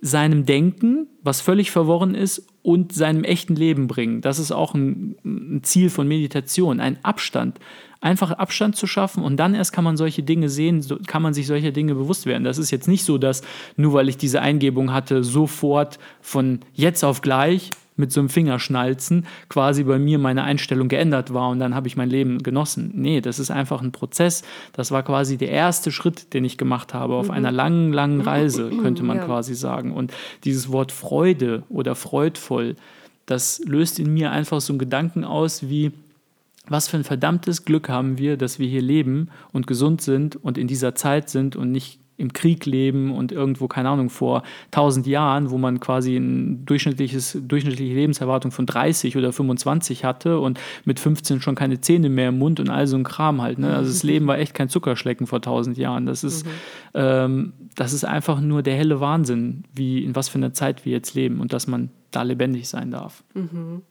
seinem 0.00 0.46
Denken, 0.46 1.06
was 1.22 1.40
völlig 1.40 1.70
verworren 1.70 2.14
ist, 2.14 2.46
und 2.62 2.92
seinem 2.92 3.24
echten 3.24 3.56
Leben 3.56 3.86
bringen. 3.86 4.20
Das 4.20 4.38
ist 4.38 4.52
auch 4.52 4.74
ein, 4.74 5.60
Ziel 5.62 5.88
von 5.88 6.06
Meditation, 6.06 6.80
ein 6.80 7.02
Abstand 7.02 7.58
einfach 8.00 8.30
Abstand 8.30 8.76
zu 8.76 8.86
schaffen 8.86 9.24
und 9.24 9.36
dann 9.38 9.54
erst 9.54 9.72
kann 9.72 9.84
man 9.84 9.96
solche 9.96 10.22
Dinge 10.22 10.48
sehen, 10.48 10.84
kann 11.06 11.22
man 11.22 11.34
sich 11.34 11.46
solcher 11.46 11.72
Dinge 11.72 11.94
bewusst 11.94 12.26
werden. 12.26 12.44
Das 12.44 12.58
ist 12.58 12.70
jetzt 12.70 12.86
nicht 12.86 13.04
so, 13.04 13.18
dass 13.18 13.42
nur 13.76 13.92
weil 13.92 14.08
ich 14.08 14.16
diese 14.16 14.40
Eingebung 14.40 14.92
hatte, 14.92 15.24
sofort 15.24 15.98
von 16.20 16.60
jetzt 16.74 17.04
auf 17.04 17.22
gleich 17.22 17.70
mit 17.98 18.12
so 18.12 18.20
einem 18.20 18.28
Fingerschnalzen 18.28 19.26
quasi 19.48 19.84
bei 19.84 19.98
mir 19.98 20.18
meine 20.18 20.44
Einstellung 20.44 20.88
geändert 20.88 21.34
war 21.34 21.50
und 21.50 21.58
dann 21.58 21.74
habe 21.74 21.88
ich 21.88 21.96
mein 21.96 22.08
Leben 22.08 22.38
genossen. 22.42 22.92
Nee, 22.94 23.20
das 23.20 23.38
ist 23.38 23.50
einfach 23.50 23.82
ein 23.82 23.92
Prozess. 23.92 24.42
Das 24.72 24.90
war 24.90 25.02
quasi 25.02 25.36
der 25.36 25.50
erste 25.50 25.90
Schritt, 25.90 26.32
den 26.32 26.44
ich 26.44 26.56
gemacht 26.56 26.94
habe 26.94 27.14
auf 27.14 27.26
mhm. 27.26 27.34
einer 27.34 27.52
langen, 27.52 27.92
langen 27.92 28.20
Reise, 28.20 28.70
könnte 28.70 29.02
man 29.02 29.18
ja. 29.18 29.24
quasi 29.24 29.54
sagen. 29.54 29.92
Und 29.92 30.12
dieses 30.44 30.70
Wort 30.72 30.92
Freude 30.92 31.64
oder 31.68 31.94
freudvoll, 31.94 32.76
das 33.26 33.60
löst 33.66 33.98
in 33.98 34.14
mir 34.14 34.30
einfach 34.30 34.60
so 34.60 34.72
einen 34.72 34.78
Gedanken 34.78 35.24
aus 35.24 35.68
wie, 35.68 35.92
was 36.66 36.88
für 36.88 36.96
ein 36.96 37.04
verdammtes 37.04 37.64
Glück 37.64 37.88
haben 37.88 38.16
wir, 38.16 38.36
dass 38.36 38.58
wir 38.58 38.68
hier 38.68 38.82
leben 38.82 39.28
und 39.52 39.66
gesund 39.66 40.00
sind 40.00 40.36
und 40.36 40.56
in 40.56 40.66
dieser 40.66 40.94
Zeit 40.94 41.28
sind 41.28 41.56
und 41.56 41.70
nicht 41.72 42.00
im 42.18 42.32
Krieg 42.32 42.66
leben 42.66 43.12
und 43.12 43.30
irgendwo, 43.30 43.68
keine 43.68 43.88
Ahnung, 43.88 44.10
vor 44.10 44.42
1000 44.72 45.06
Jahren, 45.06 45.50
wo 45.50 45.56
man 45.56 45.78
quasi 45.78 46.16
eine 46.16 46.56
durchschnittliches, 46.56 47.38
durchschnittliche 47.40 47.94
Lebenserwartung 47.94 48.50
von 48.50 48.66
30 48.66 49.16
oder 49.16 49.32
25 49.32 50.04
hatte 50.04 50.40
und 50.40 50.60
mit 50.84 50.98
15 50.98 51.40
schon 51.40 51.54
keine 51.54 51.80
Zähne 51.80 52.08
mehr 52.08 52.30
im 52.30 52.38
Mund 52.38 52.58
und 52.58 52.70
all 52.70 52.88
so 52.88 52.96
ein 52.96 53.04
Kram 53.04 53.40
halt. 53.40 53.60
Ne? 53.60 53.74
Also 53.74 53.90
das 53.90 54.02
Leben 54.02 54.26
war 54.26 54.38
echt 54.38 54.52
kein 54.52 54.68
Zuckerschlecken 54.68 55.28
vor 55.28 55.38
1000 55.38 55.78
Jahren. 55.78 56.06
Das 56.06 56.24
ist, 56.24 56.44
mhm. 56.44 56.50
ähm, 56.94 57.52
das 57.76 57.92
ist 57.92 58.04
einfach 58.04 58.40
nur 58.40 58.62
der 58.62 58.74
helle 58.74 59.00
Wahnsinn, 59.00 59.62
wie 59.72 60.04
in 60.04 60.16
was 60.16 60.28
für 60.28 60.38
einer 60.38 60.52
Zeit 60.52 60.84
wir 60.84 60.92
jetzt 60.92 61.14
leben 61.14 61.40
und 61.40 61.52
dass 61.52 61.68
man 61.68 61.90
da 62.10 62.22
lebendig 62.22 62.68
sein 62.68 62.90
darf. 62.90 63.22
Mhm. 63.34 63.82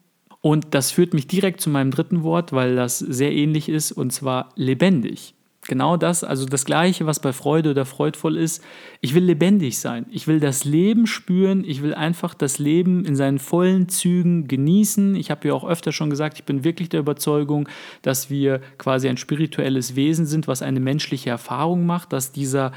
Und 0.42 0.68
das 0.72 0.92
führt 0.92 1.14
mich 1.14 1.28
direkt 1.28 1.62
zu 1.62 1.70
meinem 1.70 1.92
dritten 1.92 2.24
Wort, 2.24 2.54
weil 2.54 2.76
das 2.76 3.00
sehr 3.00 3.32
ähnlich 3.32 3.70
ist, 3.70 3.92
und 3.92 4.12
zwar 4.12 4.50
lebendig. 4.56 5.34
Genau 5.68 5.98
das, 5.98 6.24
also 6.24 6.46
das 6.46 6.64
Gleiche, 6.64 7.06
was 7.06 7.20
bei 7.20 7.34
Freude 7.34 7.72
oder 7.72 7.86
freudvoll 7.86 8.38
ist. 8.38 8.64
Ich 9.02 9.14
will 9.14 9.26
lebendig 9.26 9.80
sein. 9.80 10.06
Ich 10.12 10.26
will 10.26 10.40
das 10.40 10.64
Leben 10.64 11.08
spüren. 11.08 11.66
Ich 11.66 11.82
will 11.84 11.94
einfach 11.94 12.34
das 12.34 12.58
Leben 12.58 13.04
in 13.04 13.18
seinen 13.18 13.38
vollen 13.38 13.90
Zügen 13.90 14.48
genießen. 14.48 15.16
Ich 15.16 15.30
habe 15.30 15.50
ja 15.50 15.54
auch 15.54 15.68
öfter 15.68 15.92
schon 15.92 16.10
gesagt, 16.10 16.40
ich 16.40 16.46
bin 16.46 16.64
wirklich 16.64 16.88
der 16.88 17.02
Überzeugung, 17.02 17.68
dass 18.02 18.30
wir 18.30 18.62
quasi 18.78 19.10
ein 19.10 19.18
spirituelles 19.18 19.98
Wesen 19.98 20.26
sind, 20.26 20.48
was 20.48 20.62
eine 20.62 20.80
menschliche 20.80 21.32
Erfahrung 21.32 21.86
macht, 21.86 22.14
dass 22.14 22.32
dieser 22.32 22.72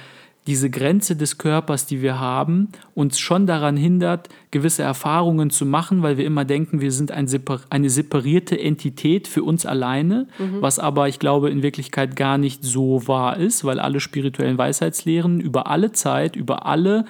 diese 0.47 0.71
Grenze 0.71 1.17
des 1.17 1.39
Körpers, 1.39 1.87
die 1.87 2.01
wir 2.03 2.19
haben, 2.19 2.69
uns 2.95 3.19
schon 3.19 3.47
daran 3.47 3.77
hindert, 3.77 4.29
gewisse 4.51 4.83
Erfahrungen 4.83 5.51
zu 5.51 5.67
machen, 5.67 6.03
weil 6.03 6.17
wir 6.17 6.25
immer 6.25 6.45
denken, 6.45 6.81
wir 6.81 6.93
sind 6.93 7.13
ein 7.13 7.29
separ 7.29 7.61
eine 7.69 7.91
separierte 7.91 8.59
Entität 8.59 9.29
für 9.29 9.43
uns 9.43 9.67
alleine, 9.67 10.27
mhm. 10.39 10.63
was 10.63 10.79
aber, 10.79 11.09
ich 11.09 11.19
glaube, 11.19 11.51
in 11.51 11.63
Wirklichkeit 11.63 12.17
gar 12.17 12.39
nicht 12.39 12.65
so 12.65 13.07
wahr 13.07 13.37
ist, 13.37 13.65
weil 13.65 13.79
alle 13.79 14.01
spirituellen 14.01 14.57
Weisheitslehren 14.57 15.41
über 15.41 15.67
alle 15.67 15.93
Zeit, 15.93 16.37
über 16.37 16.67
alle 16.67 17.05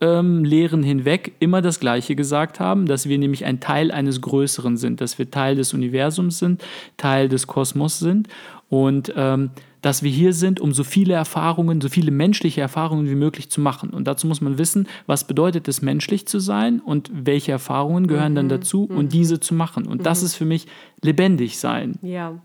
ähm, 0.00 0.44
Lehren 0.44 0.82
hinweg 0.82 1.32
immer 1.38 1.62
das 1.62 1.80
Gleiche 1.80 2.16
gesagt 2.16 2.60
haben, 2.60 2.86
dass 2.86 3.08
wir 3.08 3.18
nämlich 3.18 3.44
ein 3.44 3.60
Teil 3.60 3.92
eines 3.92 4.20
Größeren 4.20 4.76
sind, 4.76 5.00
dass 5.00 5.18
wir 5.18 5.30
Teil 5.30 5.54
des 5.54 5.72
Universums 5.72 6.38
sind, 6.38 6.62
Teil 6.96 7.28
des 7.28 7.46
Kosmos 7.46 7.98
sind 7.98 8.28
und 8.68 9.12
ähm, 9.16 9.50
dass 9.84 10.02
wir 10.02 10.10
hier 10.10 10.32
sind, 10.32 10.60
um 10.60 10.72
so 10.72 10.82
viele 10.82 11.12
Erfahrungen, 11.12 11.82
so 11.82 11.90
viele 11.90 12.10
menschliche 12.10 12.62
Erfahrungen 12.62 13.06
wie 13.06 13.14
möglich 13.14 13.50
zu 13.50 13.60
machen. 13.60 13.90
Und 13.90 14.04
dazu 14.04 14.26
muss 14.26 14.40
man 14.40 14.56
wissen, 14.56 14.88
was 15.06 15.26
bedeutet 15.26 15.68
es, 15.68 15.82
menschlich 15.82 16.26
zu 16.26 16.38
sein 16.38 16.80
und 16.80 17.10
welche 17.12 17.52
Erfahrungen 17.52 18.06
gehören 18.06 18.32
mhm. 18.32 18.36
dann 18.36 18.48
dazu 18.48 18.88
mhm. 18.90 18.96
und 18.96 19.12
diese 19.12 19.40
zu 19.40 19.52
machen. 19.52 19.86
Und 19.86 19.98
mhm. 19.98 20.04
das 20.04 20.22
ist 20.22 20.36
für 20.36 20.46
mich 20.46 20.66
lebendig 21.02 21.58
sein. 21.58 21.98
Ja, 22.00 22.38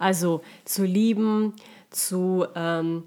also 0.00 0.42
zu 0.64 0.84
lieben, 0.84 1.52
zu 1.90 2.46
ähm, 2.56 3.04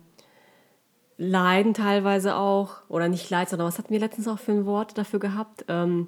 leiden 1.18 1.74
teilweise 1.74 2.38
auch, 2.38 2.78
oder 2.88 3.10
nicht 3.10 3.30
leiden, 3.30 3.50
sondern 3.50 3.68
was 3.68 3.78
hatten 3.78 3.92
wir 3.92 4.00
letztens 4.00 4.30
auch 4.30 4.40
für 4.40 4.54
ein 4.54 4.66
Wort 4.66 4.98
dafür 4.98 5.20
gehabt? 5.20 5.66
Ähm, 5.68 6.08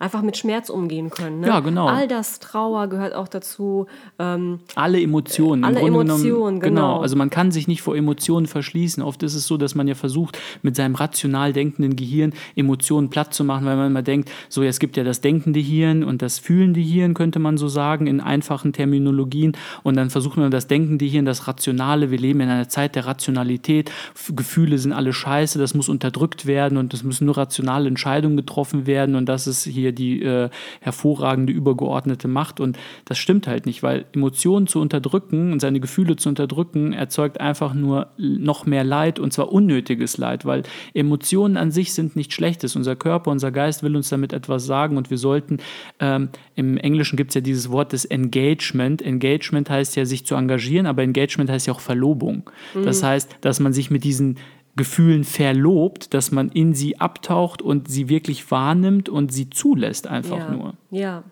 einfach 0.00 0.22
mit 0.22 0.38
Schmerz 0.38 0.70
umgehen 0.70 1.10
können. 1.10 1.40
Ne? 1.40 1.46
Ja, 1.46 1.60
genau. 1.60 1.86
All 1.86 2.08
das 2.08 2.40
Trauer 2.40 2.88
gehört 2.88 3.14
auch 3.14 3.28
dazu. 3.28 3.86
Ähm, 4.18 4.60
alle 4.74 5.00
Emotionen. 5.00 5.62
Alle 5.62 5.80
Emotionen, 5.80 6.58
genau. 6.58 6.94
genau. 6.94 7.00
Also 7.00 7.16
man 7.16 7.28
kann 7.28 7.52
sich 7.52 7.68
nicht 7.68 7.82
vor 7.82 7.94
Emotionen 7.94 8.46
verschließen. 8.46 9.02
Oft 9.02 9.22
ist 9.22 9.34
es 9.34 9.46
so, 9.46 9.58
dass 9.58 9.74
man 9.74 9.86
ja 9.86 9.94
versucht, 9.94 10.38
mit 10.62 10.74
seinem 10.74 10.94
rational 10.94 11.52
denkenden 11.52 11.96
Gehirn 11.96 12.32
Emotionen 12.56 13.10
platt 13.10 13.34
zu 13.34 13.44
machen, 13.44 13.66
weil 13.66 13.76
man 13.76 13.88
immer 13.88 14.02
denkt, 14.02 14.30
so, 14.48 14.62
es 14.62 14.78
gibt 14.80 14.96
ja 14.96 15.04
das 15.04 15.20
denkende 15.20 15.60
Hirn 15.60 16.02
und 16.02 16.22
das 16.22 16.38
fühlende 16.38 16.80
Hirn, 16.80 17.12
könnte 17.12 17.38
man 17.38 17.58
so 17.58 17.68
sagen, 17.68 18.06
in 18.06 18.22
einfachen 18.22 18.72
Terminologien. 18.72 19.52
Und 19.82 19.96
dann 19.96 20.08
versucht 20.08 20.38
man 20.38 20.50
das 20.50 20.66
denkende 20.66 21.04
Hirn, 21.04 21.26
das 21.26 21.46
Rationale. 21.46 22.10
Wir 22.10 22.18
leben 22.18 22.40
in 22.40 22.48
einer 22.48 22.70
Zeit 22.70 22.96
der 22.96 23.04
Rationalität. 23.04 23.90
Gefühle 24.34 24.78
sind 24.78 24.94
alle 24.94 25.12
scheiße, 25.12 25.58
das 25.58 25.74
muss 25.74 25.90
unterdrückt 25.90 26.46
werden 26.46 26.78
und 26.78 26.94
es 26.94 27.02
müssen 27.02 27.26
nur 27.26 27.36
rationale 27.36 27.86
Entscheidungen 27.86 28.38
getroffen 28.38 28.86
werden 28.86 29.14
und 29.14 29.26
das 29.26 29.46
ist 29.46 29.64
hier 29.64 29.89
wir 29.90 29.92
die 29.94 30.22
äh, 30.22 30.50
hervorragende 30.80 31.52
übergeordnete 31.52 32.28
Macht. 32.28 32.60
Und 32.60 32.78
das 33.04 33.18
stimmt 33.18 33.46
halt 33.46 33.66
nicht, 33.66 33.82
weil 33.82 34.06
Emotionen 34.12 34.66
zu 34.66 34.80
unterdrücken 34.80 35.52
und 35.52 35.60
seine 35.60 35.80
Gefühle 35.80 36.16
zu 36.16 36.28
unterdrücken, 36.28 36.92
erzeugt 36.92 37.40
einfach 37.40 37.74
nur 37.74 38.08
noch 38.16 38.66
mehr 38.66 38.84
Leid 38.84 39.18
und 39.18 39.32
zwar 39.32 39.52
unnötiges 39.52 40.18
Leid, 40.18 40.44
weil 40.44 40.62
Emotionen 40.94 41.56
an 41.56 41.70
sich 41.70 41.92
sind 41.92 42.16
nicht 42.16 42.32
schlechtes. 42.32 42.76
Unser 42.76 42.96
Körper, 42.96 43.30
unser 43.30 43.50
Geist 43.50 43.82
will 43.82 43.96
uns 43.96 44.08
damit 44.08 44.32
etwas 44.32 44.64
sagen 44.66 44.96
und 44.96 45.10
wir 45.10 45.18
sollten, 45.18 45.58
ähm, 45.98 46.28
im 46.54 46.76
Englischen 46.76 47.16
gibt 47.16 47.30
es 47.30 47.34
ja 47.34 47.40
dieses 47.40 47.70
Wort 47.70 47.92
des 47.92 48.04
Engagement. 48.04 49.02
Engagement 49.02 49.68
heißt 49.68 49.96
ja 49.96 50.04
sich 50.04 50.24
zu 50.26 50.34
engagieren, 50.34 50.86
aber 50.86 51.02
Engagement 51.02 51.50
heißt 51.50 51.66
ja 51.66 51.72
auch 51.72 51.80
Verlobung. 51.80 52.48
Mhm. 52.74 52.84
Das 52.84 53.02
heißt, 53.02 53.36
dass 53.40 53.60
man 53.60 53.72
sich 53.72 53.90
mit 53.90 54.04
diesen 54.04 54.36
Gefühlen 54.80 55.24
verlobt, 55.24 56.14
dass 56.14 56.30
man 56.30 56.48
in 56.48 56.72
sie 56.72 56.98
abtaucht 56.98 57.60
und 57.60 57.86
sie 57.90 58.08
wirklich 58.08 58.50
wahrnimmt 58.50 59.10
und 59.10 59.30
sie 59.30 59.50
zulässt 59.50 60.06
einfach 60.06 60.38
ja. 60.38 60.50
nur. 60.50 60.74
Ja. 60.90 61.22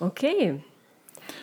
Okay. 0.00 0.54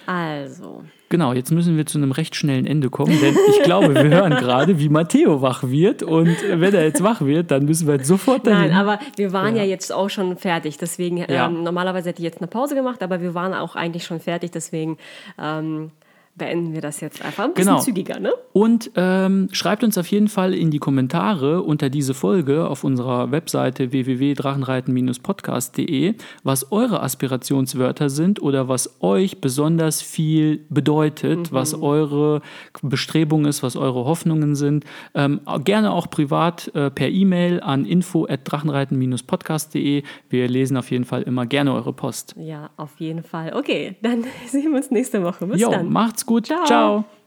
Also. 0.08 0.84
Genau, 1.10 1.34
jetzt 1.34 1.52
müssen 1.52 1.78
wir 1.78 1.86
zu 1.86 2.00
einem 2.00 2.12
recht 2.12 2.36
schnellen 2.36 2.66
Ende 2.66 2.90
kommen, 2.90 3.16
denn 3.22 3.38
ich 3.48 3.62
glaube, 3.62 3.94
wir 3.94 4.10
hören 4.10 4.32
gerade, 4.40 4.80
wie 4.80 4.90
Matteo 4.90 5.44
wach 5.44 5.62
wird 5.70 6.02
und 6.02 6.36
wenn 6.48 6.74
er 6.74 6.84
jetzt 6.84 7.04
wach 7.04 7.22
wird, 7.22 7.52
dann 7.52 7.66
müssen 7.66 7.86
wir 7.86 7.98
jetzt 7.98 8.08
sofort 8.08 8.48
dahin. 8.48 8.72
Nein, 8.72 8.74
aber 8.74 8.98
wir 9.18 9.32
waren 9.32 9.56
ja, 9.56 9.62
ja 9.62 9.70
jetzt 9.70 9.94
auch 9.94 10.10
schon 10.10 10.36
fertig, 10.36 10.80
deswegen, 10.80 11.18
ja. 11.18 11.46
ähm, 11.46 11.62
normalerweise 11.62 12.10
hätte 12.10 12.22
ich 12.22 12.26
jetzt 12.26 12.40
eine 12.40 12.48
Pause 12.48 12.74
gemacht, 12.74 13.04
aber 13.04 13.22
wir 13.22 13.36
waren 13.36 13.54
auch 13.54 13.76
eigentlich 13.76 14.04
schon 14.04 14.20
fertig, 14.20 14.50
deswegen 14.50 14.98
ähm, 15.40 15.92
beenden 16.36 16.74
wir 16.74 16.82
das 16.82 17.00
jetzt 17.02 17.24
einfach 17.24 17.44
ein 17.44 17.54
bisschen 17.54 17.74
genau. 17.74 17.84
zügiger, 17.84 18.20
ne? 18.20 18.34
Und 18.54 18.90
ähm, 18.96 19.50
schreibt 19.52 19.84
uns 19.84 19.96
auf 19.98 20.08
jeden 20.08 20.30
Fall 20.30 20.54
in 20.54 20.72
die 20.72 20.80
Kommentare 20.80 21.62
unter 21.62 21.90
diese 21.90 22.14
Folge 22.14 22.68
auf 22.68 22.84
unserer 22.84 23.32
Webseite 23.32 23.92
www.drachenreiten-podcast.de, 23.92 26.16
was 26.44 26.72
eure 26.72 27.02
Aspirationswörter 27.04 28.10
sind 28.10 28.42
oder 28.42 28.68
was 28.68 29.00
euch 29.02 29.40
besonders 29.42 30.02
viel 30.02 30.66
bedeutet, 30.70 31.40
mhm. 31.40 31.48
was 31.52 31.76
eure 31.76 32.42
Bestrebung 32.82 33.46
ist, 33.46 33.62
was 33.62 33.76
eure 33.76 34.06
Hoffnungen 34.06 34.56
sind. 34.56 34.86
Ähm, 35.14 35.42
gerne 35.64 35.92
auch 35.92 36.10
privat 36.10 36.72
äh, 36.74 36.90
per 36.90 37.10
E-Mail 37.10 37.62
an 37.62 37.86
info@drachenreiten-podcast.de. 37.86 40.04
Wir 40.30 40.48
lesen 40.48 40.78
auf 40.78 40.90
jeden 40.92 41.04
Fall 41.06 41.24
immer 41.24 41.46
gerne 41.46 41.74
eure 41.74 41.92
Post. 41.94 42.36
Ja, 42.38 42.70
auf 42.78 43.00
jeden 43.00 43.24
Fall. 43.24 43.52
Okay, 43.54 43.98
dann 44.02 44.24
sehen 44.48 44.72
wir 44.72 44.78
uns 44.78 44.92
nächste 44.92 45.22
Woche. 45.24 45.46
Bis 45.46 45.60
jo, 45.60 45.72
dann. 45.72 45.92
Macht's 45.92 46.26
gut. 46.30 46.46
Ciao. 46.46 46.66
Ciao. 46.66 47.19